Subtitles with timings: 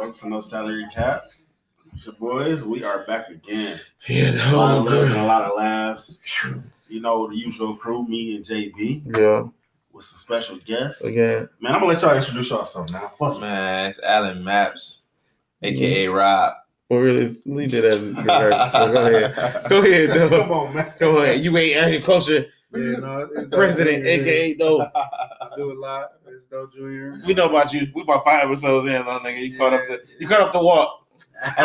[0.00, 1.26] Welcome to No Salary Cap.
[1.92, 2.64] It's your boys.
[2.64, 3.78] We are back again.
[4.08, 6.18] Yeah, A lot of love and a lot of laughs.
[6.88, 9.42] You know the usual crew, me and JB, yeah.
[9.92, 11.04] with some special guests.
[11.04, 13.12] Again, Man, I'm gonna let y'all introduce y'all yourself now.
[13.18, 13.40] Fuck man.
[13.40, 15.00] Man, it's Allan Mapz,
[15.62, 16.54] aka Rob.
[16.90, 18.72] Well, really, leave it as reverse.
[18.72, 20.92] Go ahead, go ahead, Come on, man.
[20.98, 21.40] Go ahead.
[21.44, 24.22] You ain't agriculture Yeah, no, president, Junior.
[24.22, 24.80] aka though.
[24.94, 26.14] I do a lot.
[26.26, 27.20] It's Dope Junior.
[27.24, 27.86] We know about you.
[27.94, 29.40] We about five episodes in, though, nigga.
[29.40, 31.04] You caught up to you caught up to Walt.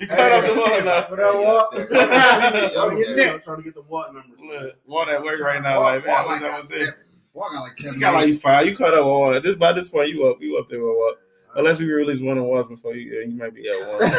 [0.00, 1.06] you caught up to Walt now.
[1.08, 1.74] What up, Walt?
[1.74, 3.42] I'm your neck.
[3.42, 4.38] trying to get the what numbers.
[4.40, 6.24] Look, Walk at work right now, like man.
[6.26, 6.90] What I'm saying.
[7.32, 7.94] Walk out like seven.
[7.96, 8.66] You got like five.
[8.68, 9.42] You caught up with one.
[9.42, 10.36] This by this point, you up.
[10.40, 11.16] You up there with what?
[11.56, 14.10] Unless we release one on ones before you, you might be at one.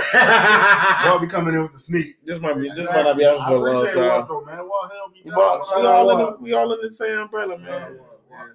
[1.09, 2.17] Walt be coming in with the sneak.
[2.25, 2.69] This might be.
[2.69, 4.27] This might not be out I for a long appreciate time.
[4.27, 4.57] Walt man.
[4.67, 5.21] Walt helped me.
[5.25, 7.99] We, all, we, all in the, we all in the same umbrella, man.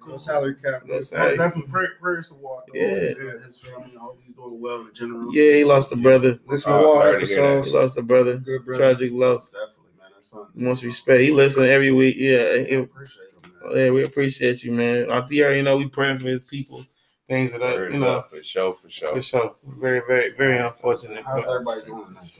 [0.07, 0.83] No salary cap.
[0.85, 1.37] No Most salary.
[1.37, 2.63] Definitely pray, prayers to Walt.
[2.73, 2.79] though.
[2.79, 3.13] Yeah.
[3.45, 3.93] his family.
[3.95, 5.33] I hope he's doing well in general.
[5.35, 6.39] Yeah, he lost a brother.
[6.47, 7.67] Listen Oh, to all sorry to episodes.
[7.71, 8.37] He lost a brother.
[8.37, 8.79] Good brother.
[8.79, 9.51] Tragic loss.
[9.51, 10.09] Definitely, man.
[10.13, 10.63] That's something.
[10.63, 11.21] Most respect.
[11.21, 12.15] He listen every week.
[12.19, 12.39] Yeah, I
[12.83, 13.83] appreciate him, man.
[13.85, 15.09] yeah, we appreciate you, man.
[15.11, 16.85] I think you know we praying for his people,
[17.27, 17.61] things that.
[17.61, 19.15] are, You know, sure, for sure, for sure.
[19.15, 19.55] for sure.
[19.65, 21.23] Very, very, very unfortunate.
[21.25, 22.31] How's But, everybody doing tonight,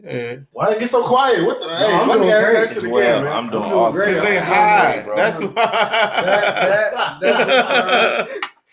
[0.00, 0.36] yeah.
[0.52, 1.44] Why it get so quiet?
[1.44, 1.68] What the?
[1.76, 3.24] hey, I'm let me doing ask great that as shit again, well.
[3.24, 3.32] man.
[3.32, 4.04] I'm doing doing awesome.
[4.06, 5.02] Cause they I'm high.
[5.04, 5.16] bro.
[5.16, 7.18] That's That, why.
[7.20, 8.28] that, that,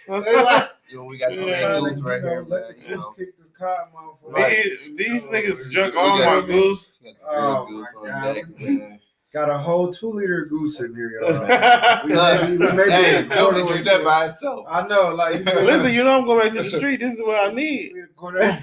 [0.24, 1.46] They like, You we got the Yeah.
[1.46, 2.50] main that, goose right here, man.
[2.50, 3.14] Let You know.
[3.18, 4.18] kick the cotton mouth.
[4.22, 4.64] Right.
[4.96, 7.00] These, these Oh, niggas we- drunk all my goose.
[7.28, 8.34] Oh, goose my on God.
[8.36, 9.00] deck, man.
[9.36, 11.32] Got a whole two liter goose in here, y'all.
[12.06, 14.04] We Look, may we may be Hey, in the Joe corner can with drink that
[14.06, 14.66] by itself.
[14.70, 15.66] I know, like you feel me?
[15.68, 17.02] Listen, you know I'm going back to the street.
[17.02, 17.92] This is what I need.
[17.94, 18.50] We in the corner.
[18.50, 18.62] He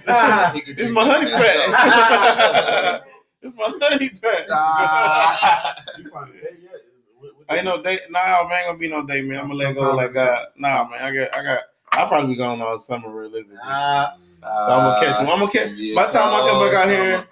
[0.62, 1.74] can It's my honey by himself.
[1.74, 3.02] pack.
[3.42, 4.46] it's my honey pack.
[4.50, 5.82] Ah.
[5.98, 6.72] you find a day yet?
[6.76, 8.00] Is- what- what Ain't no date.
[8.08, 9.40] Nah, man, ain't gonna be no date, man.
[9.40, 10.52] I'm gonna let go Sometime like this- that.
[10.56, 11.60] Nah, man, I got, I got.
[11.92, 13.58] I'll probably be gone all summer, realistically.
[13.62, 14.16] Ah.
[14.40, 15.28] So I'm gonna catch him.
[15.28, 15.68] I'm gonna catch.
[15.72, 17.24] Yeah, By the time I come back out oh, here,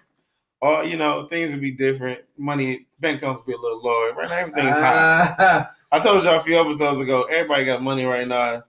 [0.61, 2.21] all you know, things will be different.
[2.37, 4.13] Money, bank accounts will be a little lower.
[4.15, 5.35] Right now, everything's high.
[5.39, 7.23] Ah, I told y'all a few episodes ago.
[7.25, 8.53] Everybody got money right now.
[8.53, 8.61] Yeah.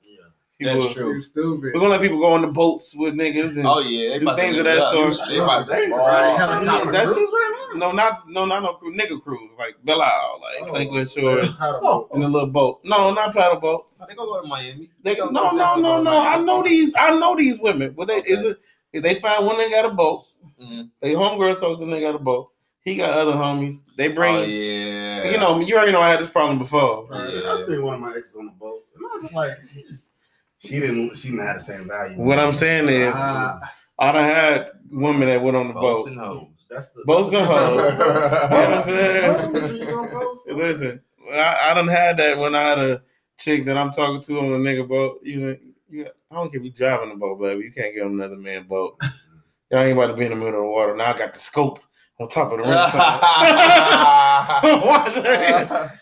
[0.59, 1.13] People, That's true.
[1.13, 1.63] you stupid.
[1.73, 3.57] We're gonna let people go on the boats with niggas.
[3.57, 4.93] And, Oh yeah, Do things of that up.
[4.93, 5.15] sort.
[5.29, 6.91] They about to Dangerous, right?
[6.91, 7.79] That's- right now?
[7.87, 10.89] no, not no, not no crew, nigga cruise like Belle Isle, like Oh, St.
[10.91, 12.81] Clair Shores, Oh, in a little boat.
[12.83, 13.95] No, not paddle boats.
[14.07, 14.89] They gonna go to Miami.
[15.03, 16.19] They, gonna no, no, no, no.
[16.19, 16.93] I know these.
[16.95, 17.93] I know these women.
[17.97, 18.29] But they Okay.
[18.31, 18.59] is it
[18.93, 20.25] if they find one that got a boat,
[20.61, 20.89] Mhm.
[21.01, 22.50] they homegirl told them they got a boat.
[22.83, 23.75] He got other homies.
[23.95, 24.35] They bring.
[24.35, 25.29] Oh yeah.
[25.31, 27.07] You know, you already know I had this problem before.
[27.13, 29.33] I seen, I seen one of my exes on the boat, and I was just
[29.35, 30.13] like, she just,
[30.59, 32.17] she didn't, she didn't have the same value.
[32.17, 33.59] What I'm saying is, Ah,
[33.99, 36.17] I done had women that went on the Boats boat.
[36.17, 36.47] and hoes.
[36.69, 37.93] that's the Boats and hoes.
[37.93, 39.51] You know what I'm the saying?
[39.53, 40.47] picture you gonna post?
[40.51, 41.01] Listen,
[41.33, 43.01] I, I done had that when I had a
[43.39, 45.19] chick that I'm talking to on a nigga boat.
[45.23, 47.63] You know, you, I don't care if you driving the boat, baby.
[47.65, 48.99] You can't get on another man boat.
[49.71, 50.95] Y'all ain't about to be in the middle of the water.
[50.95, 51.79] Now I got the scope
[52.21, 52.71] on top of the ring.
[54.85, 55.99] Watch that.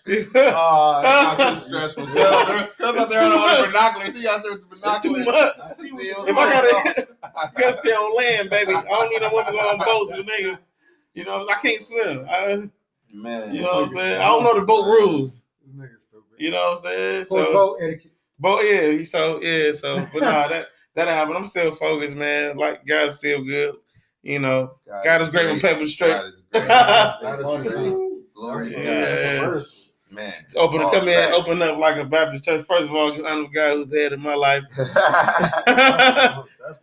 [0.55, 2.05] Oh, that's not too stressful.
[2.07, 3.67] Cuz out It's there on the much.
[3.67, 4.15] binoculars.
[4.15, 5.53] He out there with the It's too much.
[5.55, 8.73] I see If I going gotta, you gotta stay on land, baby.
[8.73, 10.59] I don't need no woman going on boats with niggas.
[11.13, 12.25] You know, I can't swim.
[12.29, 12.69] I,
[13.13, 13.53] man.
[13.55, 14.21] you know what I'm saying?
[14.21, 15.45] I don't know the boat rules.
[15.65, 16.23] This nigga stupid.
[16.37, 17.25] You know what I'm saying?
[17.25, 18.11] So, boat etiquette.
[18.39, 19.03] boat, yeah.
[19.03, 19.71] So, yeah.
[19.73, 21.37] So, but nah, that that happened.
[21.37, 22.57] I'm still focused, man.
[22.57, 23.75] Like, God is still good.
[24.23, 26.11] You know, God is great when paper's straight.
[26.11, 26.67] God is great.
[26.67, 27.83] That is Wonderful.
[27.83, 28.23] true.
[28.35, 28.77] Glory to Yeah.
[28.77, 28.85] God.
[28.85, 29.75] That's a verse.
[30.11, 30.33] Man.
[30.43, 32.65] It's open to All come in, open up like a Baptist church.
[32.65, 34.63] First of all, I'm the guy who's the head of my life.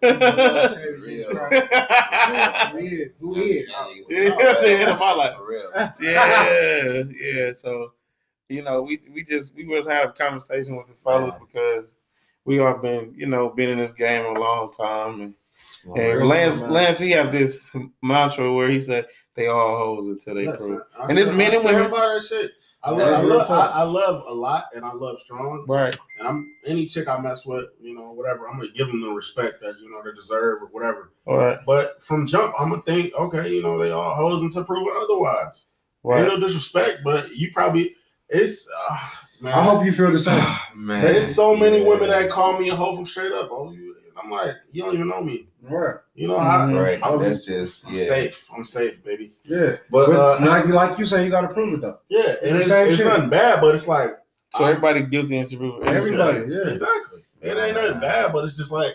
[0.01, 1.35] That's Real.
[1.35, 3.11] Who is?
[3.19, 3.69] Who is?
[4.09, 4.31] Yeah,
[4.61, 5.37] the end of my life.
[5.37, 5.71] For real.
[6.01, 7.53] yeah, yeah.
[7.53, 7.87] So,
[8.49, 11.97] you know, we we just we would have a conversation with the fellas because
[12.45, 15.21] we all been, you know, been in this game a long time.
[15.21, 15.35] And,
[15.95, 16.63] and Lance.
[16.63, 17.71] Lance, he have this
[18.03, 20.83] mantra where he said they all hoes until they Listen, prove.
[20.99, 21.91] I And it's stand- men I and women.
[21.91, 22.53] by that shit.
[22.83, 23.67] I love, I love, I.
[23.81, 25.65] I love a lot, and I love strong.
[25.67, 25.97] Right.
[26.21, 28.49] And I'm any chick I mess with, you know, whatever.
[28.49, 31.11] I'm gonna give them the respect that you know they deserve or whatever.
[31.27, 31.59] All right.
[31.67, 35.67] But from jump, I'm gonna think, okay, you know, they all hoes until proven otherwise.
[36.05, 36.27] Ain't Right.
[36.29, 37.97] no disrespect, but you probably
[38.29, 38.69] it's.
[38.89, 38.99] Uh,
[39.41, 40.45] man, I hope you feel the same.
[40.77, 41.03] Man.
[41.03, 41.89] there's so many Yeah.
[41.89, 43.49] women that call me a hoe from straight up.
[43.51, 43.86] Oh, you,
[44.23, 45.49] I'm like, you don't even know me.
[45.63, 45.97] Right.
[46.15, 46.83] You know, Mhm.
[46.83, 47.01] Right.
[47.03, 48.05] I'm, That's just I'm yeah.
[48.05, 48.49] safe.
[48.55, 49.37] I'm safe, baby.
[49.45, 49.77] Yeah.
[49.91, 50.11] But, But
[50.43, 51.99] uh, like, like you say, you got to prove it though.
[52.09, 53.07] yeah, and the it's, same it's shit.
[53.07, 54.17] nothing bad, but it's like
[54.55, 56.69] So everybody guilty until proven Everybody, yeah.
[56.73, 57.21] Exactly.
[57.43, 58.95] It ain't nothing bad, but it's just like,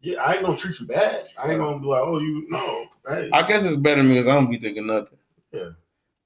[0.00, 1.28] yeah, I ain't gonna treat you bad.
[1.42, 2.86] I ain't gonna be like, oh, you no.
[3.08, 5.18] Hey, I guess it's better me because I don't be thinking nothing.
[5.52, 5.70] Yeah.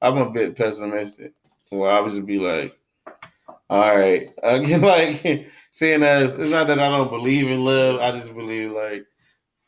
[0.01, 1.33] I'm a bit pessimistic.
[1.73, 2.79] Well, I would just be like,
[3.71, 4.31] All right.
[4.43, 8.01] Again, like saying as it's not that I don't believe in love.
[8.01, 9.05] I just believe like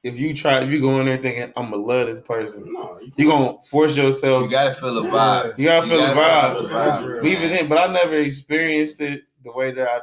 [0.03, 2.99] if you try, if you go in there thinking I'm gonna love this person, No,
[3.01, 4.45] you you gonna force yourself.
[4.45, 5.59] You gotta feel the vibes.
[5.59, 6.69] You gotta feel the gotta vibes.
[6.69, 7.51] feel the vibes, But even man.
[7.51, 10.01] then, but I never experienced it the way that I,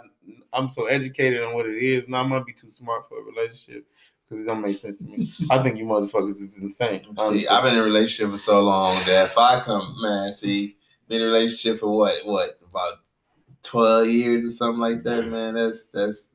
[0.53, 2.07] I'm so educated on what it is.
[2.07, 3.85] Now I might be too smart for a relationship
[4.23, 5.31] because it don't make sense to me.
[5.49, 7.03] I think you motherfuckers is insane.
[7.31, 7.47] See.
[7.47, 10.77] I've been in a relationship for so long that if I come, man, see,
[11.07, 12.99] been in a relationship for what, what, about
[13.67, 15.55] twelve years or something like that, man.
[15.55, 16.29] That's that's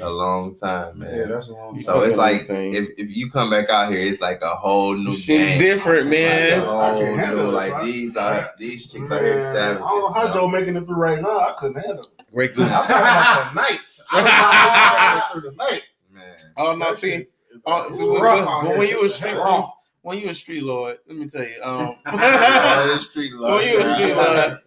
[0.00, 1.14] a long time, man.
[1.16, 1.82] Yeah, that's a long time.
[1.82, 5.12] so it's like if, if you come back out here, it's like a whole new
[5.12, 5.58] Shit game.
[5.60, 6.60] different, Like man.
[6.60, 7.86] a whole I can't handle new, it, like son.
[7.86, 9.84] these are these chicks out here Man, savages.
[9.86, 10.32] I don't know how you?
[10.34, 11.38] Joe making it through right now.
[11.38, 12.26] I couldn't handle it.
[12.32, 14.02] Great I'm talking about the nights.
[14.12, 15.82] I don't know through the night.
[16.12, 16.36] Man.
[16.58, 17.26] Oh no, That see,
[17.66, 19.70] oh, it's so when- rough when- out when you a street- raw.
[20.02, 23.54] when you a street lord, let me tell you, um, Oh, street love.
[23.54, 24.58] Well, you a street lord.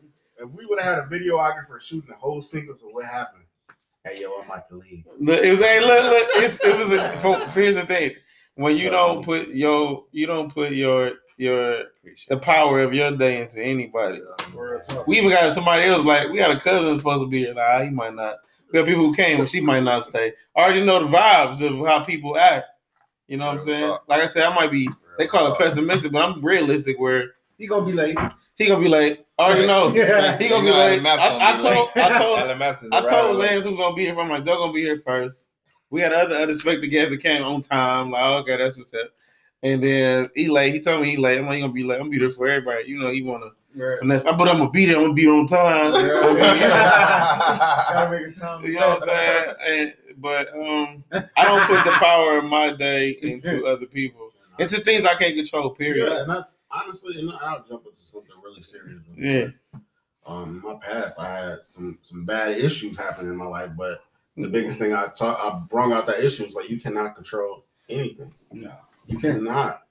[0.41, 3.43] If we would have had a videographer shooting the whole sequence of what happened,
[4.03, 5.05] hey yo, I'm about to leave.
[5.19, 7.11] It was hey, look, look, it was a.
[7.13, 8.11] For, here's the thing:
[8.55, 11.83] when you don't put your, you don't put your your
[12.27, 14.21] the power of your day into anybody.
[15.05, 17.53] We even got somebody else like we got a cousin supposed to be here.
[17.53, 18.37] Nah, he might not.
[18.71, 20.33] We got people who came, but she might not stay.
[20.55, 22.65] I already know the vibes of how people act.
[23.27, 23.97] You know what I'm saying?
[24.07, 24.89] Like I said, I might be.
[25.17, 26.99] They call it pessimistic, but I'm realistic.
[26.99, 28.17] Where He gonna be late.
[28.55, 29.89] he gonna be like, I already know.
[29.93, 30.37] Yeah.
[30.37, 31.89] He gonna be You know how the like, map's I, I told.
[31.95, 33.37] I told, How the maps is I told arriving.
[33.39, 34.19] Lance who's gonna be here.
[34.19, 35.49] I'm like, they're gonna be here first.
[35.89, 38.11] We had other unexpected guests that came on time.
[38.11, 39.09] Like, okay, that's what's up.
[39.63, 40.73] And then he late.
[40.73, 41.37] He told me he late.
[41.37, 41.95] I'm like, he gonna be late.
[41.95, 42.87] I'm gonna be there for everybody.
[42.87, 43.99] You know, he wanna Right.
[43.99, 44.23] finesse.
[44.23, 44.97] But I'm gonna be there.
[44.97, 45.93] I'm gonna be on time.
[45.93, 45.99] Yeah.
[46.23, 48.65] I mean, you know, Gotta make it sound.
[48.67, 49.53] you know what I'm saying?
[49.67, 51.03] And, but um,
[51.37, 54.30] I don't put the power of my day into other people.
[54.61, 55.71] Into things I can't control.
[55.71, 56.07] Period.
[56.09, 59.01] Yeah, and that's honestly, and I'll jump into something really serious.
[59.17, 59.47] Yeah.
[60.25, 64.03] Um, in my past, I had some some bad issues happen in my life, but
[64.37, 67.65] the biggest thing I taught, I brought out that issue is like you cannot control
[67.89, 68.33] anything.
[68.51, 68.71] No.
[69.07, 69.81] You cannot.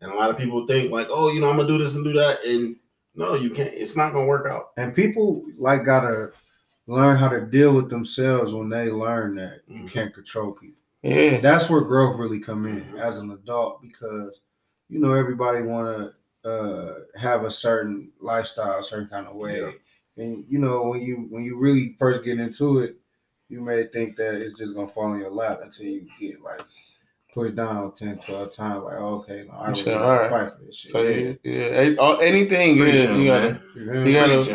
[0.00, 2.04] And a lot of people think like, oh, you know, I'm gonna do this and
[2.04, 2.76] do that, and
[3.14, 3.72] no, you can't.
[3.72, 4.72] It's not gonna work out.
[4.76, 6.32] And people like gotta
[6.86, 9.90] learn how to deal with themselves when they learn that you Mhm.
[9.90, 10.82] can't control people.
[11.04, 11.40] Yeah.
[11.40, 14.40] That's where growth really come in as an adult because
[14.88, 16.14] you know everybody want
[16.44, 19.72] to uh, have a certain lifestyle, a certain kind of way, Yeah.
[20.24, 22.96] and you know when you when you really first get into it,
[23.48, 26.62] you may think that it's just gonna fall in your lap until you get like
[27.34, 28.84] pushed down 10, 12 times.
[28.84, 30.30] Like okay, no, I really Sure, gotta alright.
[30.30, 30.90] fight for this shit.
[30.92, 31.10] So yeah.
[31.18, 31.68] yeah, yeah.
[31.82, 33.60] Hey, uh, anything good, Appreciate you gotta.
[33.74, 34.12] You gotta, you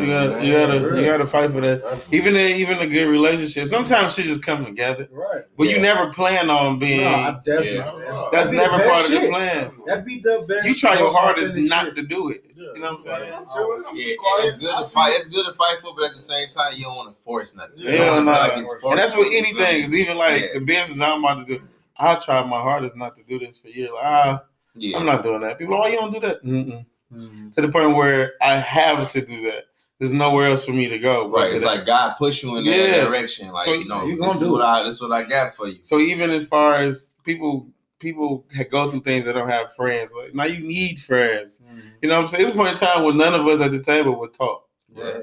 [0.08, 1.84] gotta, you gotta, you gotta fight for that.
[1.84, 2.18] Definitely.
[2.18, 5.08] Even in, even a good relationship, sometimes shit just come together.
[5.12, 5.44] right.
[5.58, 7.02] But you never plan on being.
[7.02, 7.74] No, I definitely.
[7.76, 8.30] Yeah.
[8.32, 9.72] that's never part best of the plan.
[9.86, 10.68] That'd be the best.
[10.68, 11.96] You try your hardest not shit.
[11.96, 12.46] to do it.
[12.56, 13.34] You know what I'm saying?
[13.34, 13.84] I'm chilling.
[13.90, 14.14] I'm Yeah,
[14.46, 15.14] it's good to fight.
[15.18, 17.56] It's good to fight for, but at the same time, you don't want to force
[17.56, 17.74] nothing.
[17.78, 18.34] Yeah, You don't wanna no.
[18.34, 19.84] feel like it's And that's forceful, with anything.
[19.84, 19.94] is.
[19.94, 20.48] Even like Yeah.
[20.56, 21.62] the business I'm about to do.
[22.00, 23.92] I tried my hardest not to do this for years.
[23.94, 24.44] Like, ah,
[24.76, 24.98] Yeah.
[24.98, 25.58] I'm not doing that.
[25.60, 26.44] People, are, oh, you don't do that.
[26.44, 26.86] Mm-mm.
[27.14, 27.54] Mhm.
[27.56, 29.66] To the point where I have to do that.
[29.98, 31.28] There's nowhere else for me to go.
[31.30, 31.68] Right, to it's that.
[31.78, 33.50] like God push you in that direction.
[33.52, 34.66] Like So you know, you're gonna is do what it.
[34.66, 35.80] I this is what I got for you.
[35.82, 37.68] So even as far as people
[38.00, 41.60] people ha- go through things that don't have friends, like now you need friends.
[41.70, 41.82] Mhm.
[42.02, 42.46] You know what I'm saying?
[42.46, 44.70] It's a point in time when none of us at the table would talk.
[44.96, 45.18] Yeah.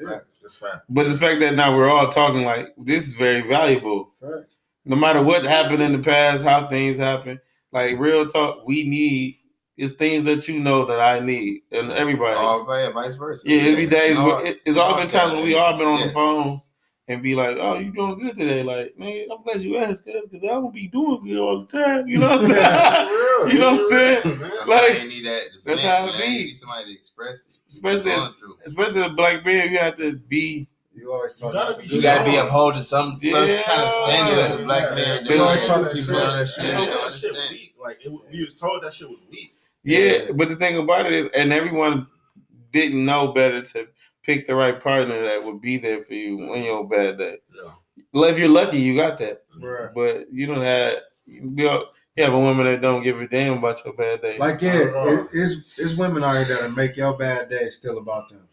[0.00, 0.18] Yeah.
[0.40, 0.84] That's fact.
[0.88, 4.12] But the fact that now we're all talking like this is very valuable.
[4.18, 4.51] Facts.
[4.84, 7.40] No matter what happened in the past, how things happen,
[7.72, 9.38] like real talk, we need
[9.76, 12.34] is things that you know that I need and everybody.
[12.36, 13.48] Oh, yeah, vice versa.
[13.48, 15.86] yeah, it'd be days No, where it, it's all been times when we all been
[15.88, 16.06] on Yeah.
[16.08, 16.60] the phone
[17.08, 20.14] and be like, "Oh, you doing good today?" Like, man, I'm glad you asked, cause
[20.28, 22.06] because I don't be doing good all the time.
[22.06, 23.52] You know what I'm saying?
[23.52, 24.22] You know what I'm saying?
[24.22, 25.42] Sometimes Like, you need that.
[25.64, 26.28] that's how it be.
[26.28, 28.56] Need somebody to express, Especially what as- you're going through.
[28.66, 30.68] Especially a black man, you have to be.
[30.94, 31.52] You always talk.
[31.54, 32.44] You gotta be You good gotta be Yeah.
[32.46, 33.62] upholding some some Yeah.
[33.62, 35.24] kind of standard as a black man.
[35.24, 36.06] They always talk that to shit.
[36.06, 36.64] people on that Yeah, shit.
[36.88, 37.74] Yeah, that they shit weak.
[37.82, 39.54] Like it, we was told that shit was weak.
[39.84, 42.06] Yeah, but the thing about it is, and everyone
[42.70, 43.88] didn't know better to
[44.22, 47.18] pick the right partner that would be there for you when you're on a bad
[47.18, 47.38] day.
[47.54, 48.24] Yeah.
[48.28, 49.42] If you're lucky, you got that.
[49.60, 49.88] Right.
[49.94, 53.54] But you don't have you be- you have a woman that don't give a damn
[53.58, 54.36] about your bad day.
[54.38, 58.28] Like yeah, it, it's it's women out here that'll make your bad day still about
[58.28, 58.46] them.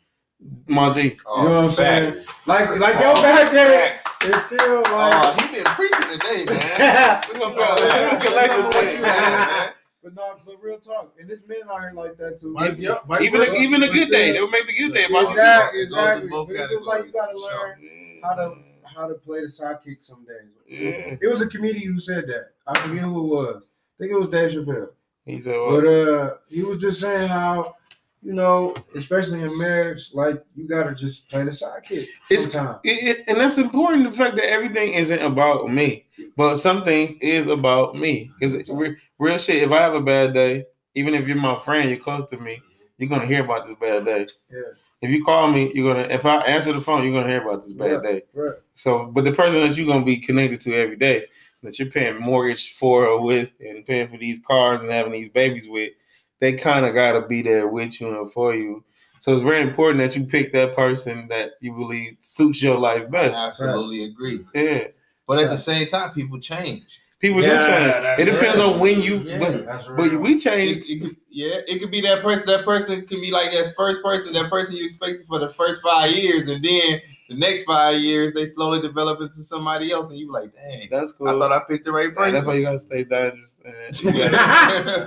[0.67, 1.17] Monty.
[1.25, 2.13] Oh, You know what I'm saying?
[2.45, 4.25] Like like Oh, your bad day facts.
[4.25, 5.41] is still Oh, like.
[5.49, 7.21] he been preaching today, man.
[7.33, 8.15] We're gonna Oh, call man.
[8.15, 11.81] it a collection What you had, but no, but real talk, and this men out
[11.81, 12.53] here like that too.
[12.53, 13.57] Vice- yeah, vice Even a, versa.
[13.57, 15.05] even a But good day, they would make the good day.
[15.09, 16.29] Exactly, It goes in exactly.
[16.29, 19.47] But it's just like you gotta categories, for learn how to how to play the
[19.47, 20.49] sidekick some days.
[20.67, 21.17] Yeah.
[21.21, 22.51] It was a comedian who said that.
[22.65, 23.63] I forget who it was.
[23.63, 24.89] I think it was Dave Chappelle.
[25.25, 27.75] He said, well, But uh, he was just saying how
[28.21, 32.79] you know, especially in marriage, like you gotta just play the sidekick It's- sometimes.
[32.83, 34.09] It, and that's important.
[34.09, 38.29] The fact that everything isn't about me, but some things is about me.
[38.39, 39.63] Because real, real shit.
[39.63, 42.61] If I have a bad day, even if you're my friend, you're close to me,
[42.97, 44.27] you're gonna hear about this bad day.
[44.51, 44.59] Yeah.
[45.01, 46.07] If you call me, you're gonna.
[46.13, 48.03] If I answer the phone, you're gonna hear about this bad Right.
[48.03, 48.21] day.
[48.33, 48.55] Right.
[48.73, 51.25] So, but the person that you're gonna be connected to every day,
[51.63, 55.29] that you're paying mortgage for or with, and paying for these cars and having these
[55.29, 55.93] babies with,
[56.39, 58.83] they kind of gotta be there with you and for you.
[59.19, 63.03] So it's very important that you pick that person that you believe suits your life
[63.03, 63.37] I best.
[63.37, 64.39] absolutely agree.
[64.55, 64.87] Yeah,
[65.27, 66.99] But at the same time, people change.
[67.19, 67.93] people Yeah, do change.
[68.03, 68.69] that's It depends right.
[68.69, 69.17] on when you.
[69.17, 69.39] Yeah.
[69.39, 70.19] But, That's but real.
[70.19, 70.89] we It, changed.
[70.89, 72.47] it could- yeah, it could be that person.
[72.47, 75.81] That person could be like that first person, that person you expected for the first
[75.81, 80.17] five years, and then the next five years they slowly develop into somebody else, and
[80.17, 81.27] you like, dang, That's cool.
[81.29, 82.57] I thought I picked the right Yeah, that's why person.
[82.59, 83.61] you gotta stay dangerous.
[84.03, 84.11] You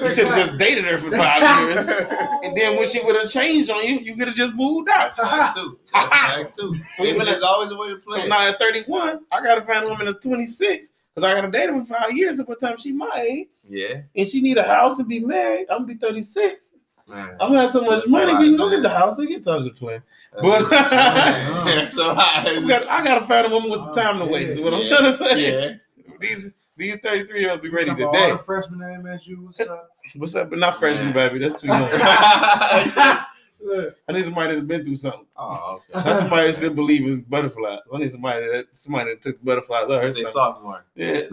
[0.09, 3.29] you should have just dated her for five years, and then when she would have
[3.29, 5.15] changed on you, you could have just moved out.
[5.15, 5.79] That's facts too.
[5.93, 6.73] That's facts too.
[6.97, 8.21] So even there's always a way to play.
[8.21, 11.71] So now at 31, I gotta find a woman that's 26 because I gotta date
[11.71, 12.39] her for five years.
[12.39, 15.67] By what time she my age, yeah, and she need a house to be married,
[15.71, 16.77] I'm gonna be 36.
[17.09, 17.31] Man.
[17.41, 18.35] I'm gonna have so much money.
[18.35, 19.19] we can go get the house.
[19.19, 20.01] We get times to play.
[20.41, 20.69] But-
[21.93, 24.53] so I gotta, I gotta find a woman with some oh, time to waste.
[24.53, 24.89] Is what I'm Yeah.
[24.89, 25.53] trying to say.
[25.53, 25.75] yeah.
[26.21, 28.37] These these 33 year olds be ready today.
[28.47, 29.91] Freshman at MSU, what's up?
[30.15, 30.51] What's up?
[30.51, 31.29] But not freshman, Yeah.
[31.29, 31.39] baby.
[31.39, 31.91] That's too young.
[33.65, 35.27] Look, I need somebody that's been through something.
[35.37, 36.09] oh, okay.
[36.09, 37.81] Not somebody that still believe in butterflies.
[37.93, 40.15] I need somebody that somebody that took butterflies out.
[40.15, 40.33] Say stuff.
[40.33, 40.85] sophomore.
[40.95, 41.23] Yeah.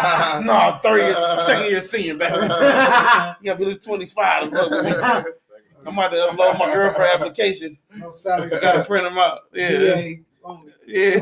[0.00, 0.40] Nah.
[0.40, 2.34] no, third year, second year senior, baby.
[2.40, 4.92] You gotta be this 25 to fuck with me.
[5.86, 7.76] I'm about to upload my girlfriend application.
[7.96, 8.48] no salary.
[8.50, 9.40] Gotta print them out.
[9.52, 9.70] Yeah.
[9.70, 10.14] Yeah.
[10.44, 10.72] Only.
[10.86, 11.20] Yeah.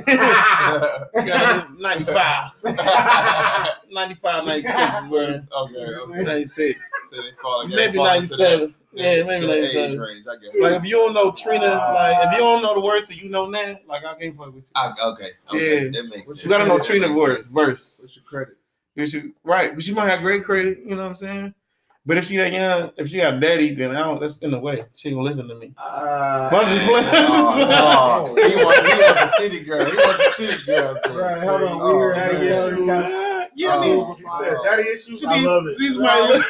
[1.15, 2.51] Gotta 95.
[3.91, 6.23] 95, 96 is where okay, okay.
[6.23, 6.91] 96.
[7.11, 8.61] So they fall, yeah, Maybe 97.
[8.61, 9.91] that- Yeah, maybe 97.
[9.93, 10.55] Age range, I guess.
[10.61, 11.93] Like if you don't know Trina, ah.
[11.93, 14.55] like if you don't know the words that you know now, like I can't fuck
[14.55, 14.71] with you.
[14.75, 15.91] I, okay, okay, Yeah.
[15.91, 16.45] that makes sense.
[16.45, 18.01] You gotta know That Trina makes verse.
[18.03, 18.55] What's your credit?
[18.95, 20.81] You should, right, but you might have great credit.
[20.85, 21.55] You know what I'm saying?
[22.09, 24.19] But if she that young, if she got daddy, then I don't.
[24.19, 24.87] That's in the way.
[24.95, 25.75] She gonna listen to me.
[25.77, 27.07] Uh, I'm just playing.
[27.29, 28.35] Oh, no.
[28.49, 29.85] He want, he want the city girl.
[29.85, 30.95] He want the city girl.
[31.11, 32.33] Right, hold on, Oh, we heard man.
[32.33, 33.51] that salary cap.
[33.57, 35.21] yeah, I Oh, mean, You said daddy issues.
[35.21, 35.75] she I needs, love it.
[35.77, 36.45] she needs somebody, look,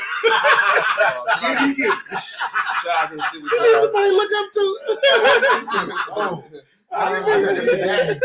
[2.85, 4.65] Shout out to the city she needs somebody to look up to.
[6.21, 6.45] Oh.
[6.92, 7.25] I'm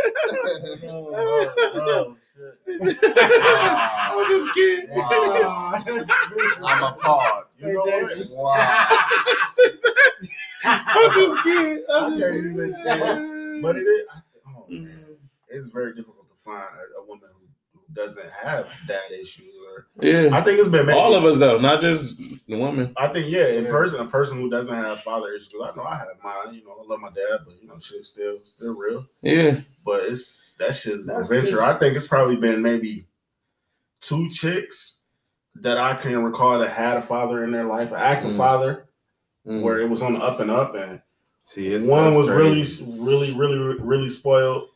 [4.16, 4.90] Oh, just kidding.
[4.96, 5.84] Wow.
[6.66, 7.44] I'm appalled.
[7.60, 8.18] You know what?
[8.36, 8.88] Wow.
[8.90, 9.80] I'm just kidding.
[10.66, 13.62] I'm I just can't even kidding.
[13.62, 14.08] But it is.
[14.48, 14.82] Oh, man.
[14.88, 15.16] Mm.
[15.50, 17.43] It's very difficult to find a, a woman who, who
[17.94, 19.54] doesn't have that issues.
[19.70, 22.94] Or yeah, I think it's been maybe, all of us though, not just the woman.
[22.98, 23.70] I think yeah, in Yeah.
[23.72, 25.54] person, a person who doesn't have father issues.
[25.64, 26.54] I know I have mine.
[26.56, 29.06] You know, I love my dad, but you know, shit's still still real.
[29.22, 31.52] Yeah, But it's that shit's a That's venture.
[31.52, 33.08] just- I think it's probably been maybe
[34.02, 35.00] two chicks
[35.56, 38.38] that I can recall that had a father in their life, an active Mm.
[38.38, 38.86] father,
[39.48, 39.62] Mm.
[39.62, 41.02] where it was on the up and up, and
[41.42, 42.86] See, it's, one was crazy.
[42.86, 44.70] really, really, really, really spoiled.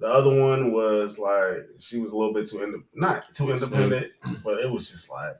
[0.00, 4.08] The other one was like she was a little bit too ind- not too independent,
[4.44, 5.34] but it was just like,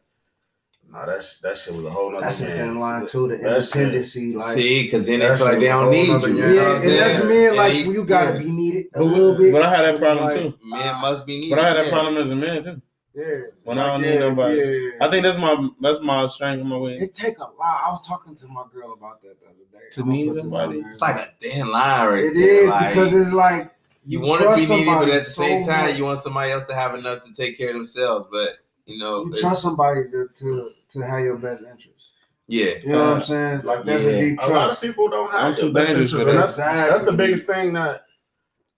[0.91, 2.57] no, that sh- that shit was a whole nother That's a game.
[2.57, 3.29] thin line too.
[3.29, 6.21] The That shit- independency, like See, because then they feel like they don't need you.
[6.21, 6.37] game.
[6.37, 8.39] you know yeah, and that's men And like you- you gotta yeah.
[8.39, 9.53] be needed a little bit.
[9.53, 10.55] but I had that problem Like, too.
[10.65, 11.01] Men ah.
[11.01, 11.57] must be needed.
[11.57, 11.93] But I had that yeah.
[11.93, 12.81] problem as a man too.
[13.17, 13.25] Yeah,
[13.65, 14.59] When I don't yeah, need nobody.
[14.59, 16.95] Yeah, I think that's my that's my strength in my way.
[16.99, 17.53] it take a lot.
[17.87, 19.85] I was talking to my girl about that the other day.
[19.93, 20.79] To I'm need somebody?
[20.81, 22.65] It's like a thin line right it there.
[22.65, 23.73] is like, because it's like
[24.07, 25.97] you, you want to be needed, but at the same so time, much.
[25.97, 28.27] you want somebody else to have enough to take care of themselves.
[28.31, 32.13] But you know, you trust somebody to, to to have your best interest.
[32.47, 33.61] yeah, You know what I'm saying?
[33.63, 34.11] Like that's Yeah.
[34.11, 36.31] a deep A lot of people don't have I'm your too best dangerous interest, for
[36.31, 36.57] and that.
[36.57, 38.03] That's, that's the biggest thing that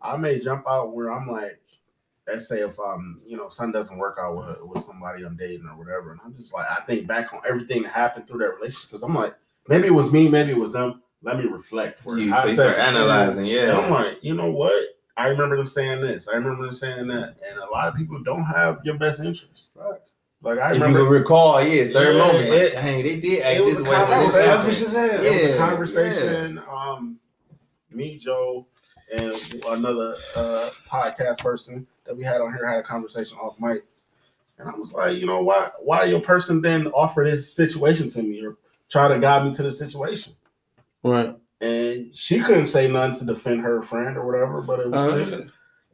[0.01, 1.61] I may jump out where I'm like,
[2.29, 5.67] let's say if um you know something doesn't work out with with somebody I'm dating
[5.67, 8.55] or whatever, and I'm just like I think back on everything that happened through that
[8.57, 9.35] relationship because I'm like
[9.69, 11.03] maybe it was me, maybe it was them.
[11.23, 12.33] Let me reflect for you.
[12.33, 13.51] I so you start analyzing.
[13.51, 14.96] And I'm like, you know what?
[15.17, 16.29] I remember them saying this.
[16.29, 19.71] I remember them saying that, and a lot of people don't have your best interest.
[19.75, 20.01] Right.
[20.43, 23.21] Like I if you remember, can recall, yeah, certain Yeah, moments, like, it- dang, they
[23.21, 23.91] did it act was this way.
[23.97, 25.25] That was this selfish as hell.
[25.25, 26.63] it was Yeah, a conversation.
[26.71, 27.19] Um,
[27.91, 28.67] me, Joe,
[29.17, 29.33] and
[29.69, 33.85] another uh, podcast person that we had on here had a conversation off mic,
[34.59, 38.23] and I was like, you know, why why your person then offer this situation to
[38.23, 38.57] me or
[38.91, 40.35] try to guide me to the situation?
[41.03, 41.35] Right.
[41.61, 45.11] And she couldn't say nothing to defend her friend or whatever, but it was Uh,
[45.13, 45.41] still,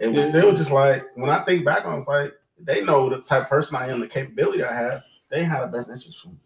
[0.00, 0.28] it was yeah.
[0.31, 3.42] still just like when I think back on, it, it's like they know the type
[3.45, 5.02] of person I am, the capability I have.
[5.31, 6.37] They had a best interest for me.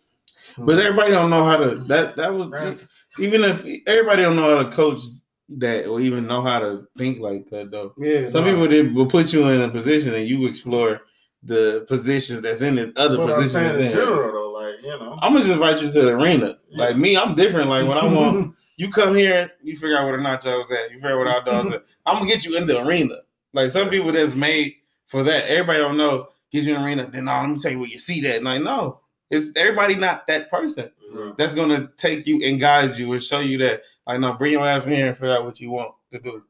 [0.59, 1.77] But everybody don't know how to.
[1.85, 5.01] That that was That's- even if everybody don't know how to coach
[5.49, 7.95] that or even know how to think like that though.
[7.97, 8.51] Yeah, Some no.
[8.51, 11.01] people did will put you in a position and you explore
[11.43, 13.77] the positions that's in the other But I'm positions.
[13.77, 13.93] in in.
[13.93, 16.59] general though, like you know, I'm gonna just invite you to the arena.
[16.69, 16.85] Yeah.
[16.85, 17.69] Like me, I'm different.
[17.71, 20.97] Like when I'm on, you come here, you figure out where the nachos at, you
[20.99, 21.85] figure out hot dogs at.
[22.07, 23.17] I'm gonna get you in the arena.
[23.53, 24.75] Like some people that's made
[25.07, 25.49] for that.
[25.51, 26.29] Everybody don't know.
[26.53, 27.09] Get you in the arena.
[27.11, 28.43] Then no, let me tell you where you see that.
[28.43, 31.37] Like no, it's everybody not that person Mhm.
[31.37, 33.83] that's gonna take you and guide you and show you that.
[34.07, 36.43] Like no, bring your ass in here and figure out what you want to do.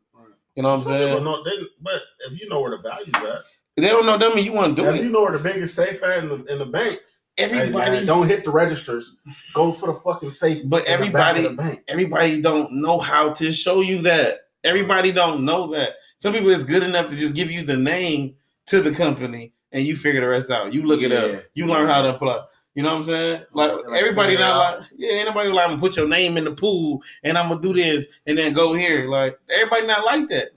[0.56, 1.24] You know what I'm Some saying?
[1.24, 3.42] know- they- but if you know where the value's at,
[3.76, 5.02] They don't know that mean you want to do it.
[5.02, 6.98] you know where the biggest safe at in the, in the bank,
[7.36, 9.16] hey, Everybody man, don't hit the registers.
[9.54, 10.62] Go for the fucking safe.
[10.64, 14.40] But in the back of everybody- everybody don't know how to show you that.
[14.64, 15.94] Everybody don't know that.
[16.18, 18.34] Some people is good enough to just give you the name
[18.66, 20.72] to the company and you figure the rest out.
[20.72, 21.18] You look it Yeah.
[21.18, 21.42] up.
[21.54, 22.40] You learn how to apply.
[22.74, 23.42] You know what I'm saying?
[23.52, 26.52] Like, Like, everybody not like yeah, anybody like I'm gonna put your name in the
[26.52, 29.08] pool and I'm gonna do this and then go here.
[29.08, 30.48] Like everybody not like that.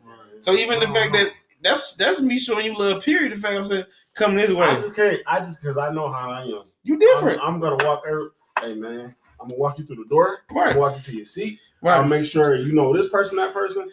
[0.41, 1.31] So even the fact that
[1.61, 3.31] that's that's me showing you little period.
[3.33, 4.65] The fact I'm saying come this way.
[4.65, 5.19] I just can't.
[5.27, 6.63] I just because I know how I am.
[6.83, 7.39] You different.
[7.41, 8.03] I'm, I'm gonna walk.
[8.07, 8.29] Every,
[8.61, 10.39] hey man, I'm gonna walk you through the door.
[10.49, 10.75] I'm right.
[10.75, 11.59] walk you to your seat.
[11.81, 11.97] Right.
[11.97, 13.89] I'll make sure you know this person, that person.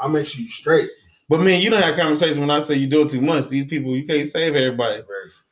[0.00, 0.90] I'll make sure you straight.
[1.28, 3.48] But man, you don't have conversation when I say you do it too much.
[3.48, 5.02] These people, you can't save everybody.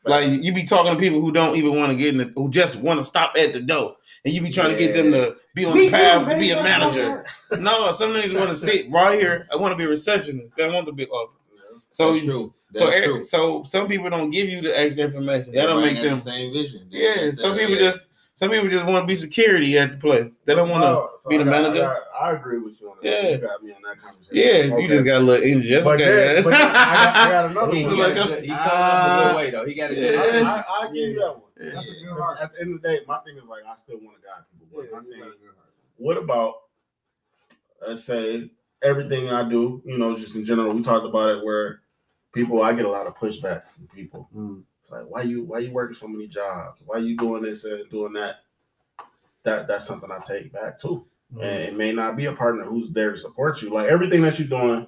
[0.06, 2.48] Like you be talking to people who don't even want to get in the who
[2.48, 3.96] just want to stop at the door.
[4.24, 6.62] And you be trying to get them to be on the path to be a
[6.62, 7.26] manager.
[7.58, 9.46] No, some niggas want to sit right here.
[9.52, 10.54] I want to be a receptionist.
[10.56, 11.34] They want to be offer.
[11.96, 12.52] So That's true.
[12.72, 13.24] That's so true.
[13.24, 15.54] so some people don't give you the extra information.
[15.54, 16.86] That don't make them the same vision.
[16.90, 17.80] Yeah, some uh, people yeah.
[17.80, 20.38] just some people just want to be security at the place.
[20.44, 21.84] They don't want to oh, No, so be the got- manager?
[21.86, 23.08] I, got- I agree with you on that.
[23.10, 23.28] Yeah.
[23.30, 24.36] You got me on that conversation.
[24.36, 24.82] Yeah, Okay.
[24.82, 25.72] you just got a little injury.
[25.72, 26.04] That's But okay.
[26.04, 26.76] then- but I got,
[27.16, 27.94] I got another He, one.
[27.94, 29.64] he, like got a- a good- he coming up a good uh, way though.
[29.64, 30.14] He got a good.
[30.14, 30.20] Yeah.
[30.20, 31.42] I, I, I, I give you that one.
[31.58, 31.70] Yeah.
[31.72, 32.38] That's a good heart.
[32.42, 34.44] At the end of the day, my thing is like I still want to guide
[34.52, 34.66] people.
[34.74, 35.70] But Yeah, my you thing, got a good heart.
[35.96, 36.54] what about
[37.88, 38.50] let's say
[38.82, 41.80] everything I do, you know, just in general, we talked about it where
[42.36, 44.28] people I get a lot of pushback from people.
[44.36, 44.62] Mm.
[44.80, 46.82] It's like why you why you working so many jobs?
[46.84, 48.36] Why you doing this and doing that?
[49.42, 51.06] That that's something I take back too.
[51.34, 51.42] Mm.
[51.42, 53.70] And it may not be a partner who's there to support you.
[53.70, 54.86] Like everything that you're doing,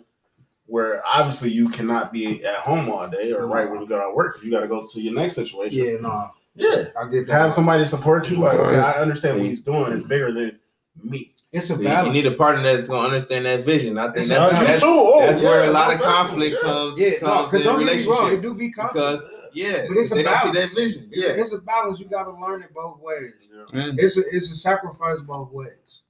[0.66, 4.14] where obviously you cannot be at home all day or right when you go to
[4.14, 5.84] work because you got to go to your next situation.
[5.84, 6.88] Yeah, no, Yeah.
[7.00, 7.32] I get that.
[7.32, 8.37] Have somebody support you.
[8.37, 9.92] Like, okay, I understand what he's doing.
[9.92, 10.58] It's bigger than
[11.02, 11.32] me.
[11.50, 12.06] It's a So you, balance.
[12.08, 13.96] you need a partner that's gonna understand that vision.
[13.98, 14.82] I think It's that's, a- you that's.
[14.84, 16.68] Oh, that's yeah, where a lot of conflict yeah.
[16.68, 16.98] comes.
[16.98, 18.42] yeah, no, comes because in don't get me wrong, it relationships.
[18.42, 18.94] do be conflict.
[18.94, 20.74] because yeah, But it's a they don't see that balance.
[20.74, 21.08] vision.
[21.11, 21.98] It's, Yeah, a, it's a balance.
[22.00, 23.32] You got to learn it both ways.
[23.72, 23.92] Yeah.
[23.96, 26.02] It's a it's a sacrifice both ways,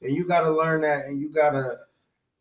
[0.00, 1.04] and you got to learn that.
[1.04, 1.74] And you got to,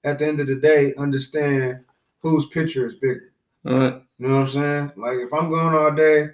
[0.05, 1.81] at the end of the day, understand
[2.21, 3.33] whose picture is bigger.
[3.67, 4.01] All right.
[4.17, 4.91] You know what I'm saying?
[4.95, 6.27] Like if I'm going all day,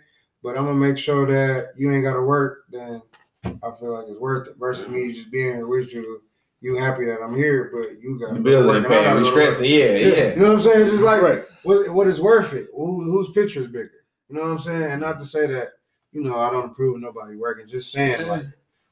[0.43, 3.01] but I'm gonna make sure that you ain't got to work, then
[3.43, 4.55] I feel like it's worth it.
[4.59, 6.21] Versus me just being here with you,
[6.61, 9.15] you happy that I'm here, but you got the bills ain't paying.
[9.17, 9.65] We stressing.
[9.65, 10.29] Yeah, yeah.
[10.33, 10.87] You know what I'm saying?
[10.89, 11.43] Just like Right.
[11.63, 12.67] what, what is worth it?
[12.75, 13.91] Who, whose picture is bigger?
[14.29, 14.83] You know what I'm saying?
[14.83, 15.69] And not to say that
[16.11, 17.67] you know I don't approve of nobody working.
[17.67, 18.43] Just saying like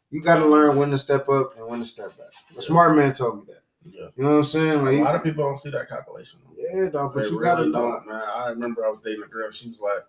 [0.09, 2.27] you got to learn when to step up and when to step back.
[2.57, 3.61] A smart man told me that.
[3.85, 4.07] Yeah.
[4.17, 4.79] You know what I'm saying?
[4.99, 6.39] A lot of people don't see that calculation.
[6.57, 7.13] yeah, dog.
[7.13, 8.01] But They you got to really know.
[8.07, 8.21] man.
[8.35, 9.51] I remember I was dating a girl.
[9.51, 10.03] She was like,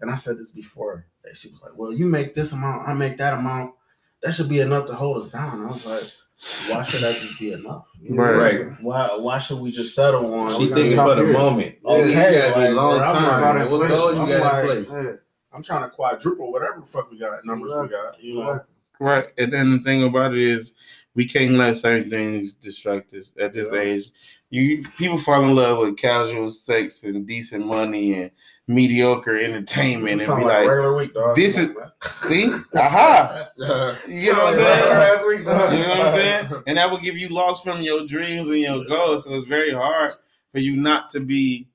[0.00, 1.06] and I said this before.
[1.24, 3.74] and She was like, "Well, you make this amount, I make that amount.
[4.22, 6.04] That should be enough to hold us down." I was like,
[6.68, 7.88] "Why should that just be enough?
[8.00, 8.60] You know, Right.
[8.66, 9.16] like, Why?
[9.16, 11.32] Why should we just settle on?" She we thinking for the here.
[11.32, 11.76] moment.
[11.84, 13.24] Okay, you gotta like, be long bro, I'm term.
[13.24, 13.70] like, man.
[13.70, 14.16] What inflation.
[14.16, 14.92] you I'm got like, in place?
[14.94, 15.12] Yeah.
[15.54, 18.22] I'm trying to quadruple whatever the fuck we got numbers we got.
[18.22, 18.60] You know,
[19.00, 19.26] Right.
[19.36, 20.72] And then the thing about it is
[21.14, 23.80] we can't let certain things distract us at this Yeah.
[23.80, 24.04] age.
[24.50, 28.30] You people fall in love with casual sex and decent money and
[28.68, 31.70] mediocre entertainment and be like like, regular week, this is-
[32.22, 32.50] see?
[32.76, 33.48] Aha.
[33.60, 34.88] Uh, You know what I'm saying?
[34.90, 35.38] last week.
[35.40, 36.62] You know what I'm saying?
[36.66, 39.24] And that will give you lost from your dreams and your goals.
[39.24, 40.12] So it's very hard
[40.52, 41.68] for you not to be.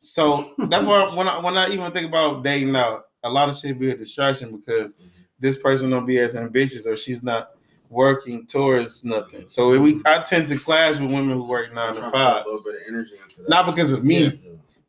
[0.00, 3.56] So that's why when I when I even think about dating out, a lot of
[3.56, 4.94] shit be a distraction because
[5.40, 7.50] this person don't be as ambitious or she's not
[7.88, 9.44] working towards nothing.
[9.48, 12.44] So we I tend to clash with women who work nine to five.
[12.44, 13.48] a little bit of energy into that.
[13.48, 14.30] Not because of me, Yeah.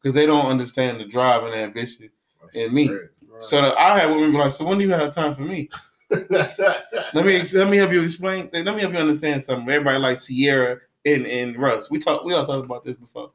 [0.05, 2.11] Because they don't understand the drive and ambition.
[2.53, 2.87] in me.
[2.91, 2.99] Right.
[3.39, 5.67] So that I had women be like, "So when do you have time for me?"
[6.11, 8.51] Let me let me help you explain.
[8.53, 9.67] Let me help you understand something.
[9.67, 11.89] Everybody like Ciara and, and Russ.
[11.89, 12.23] We talked.
[12.23, 13.31] We all talked about this before.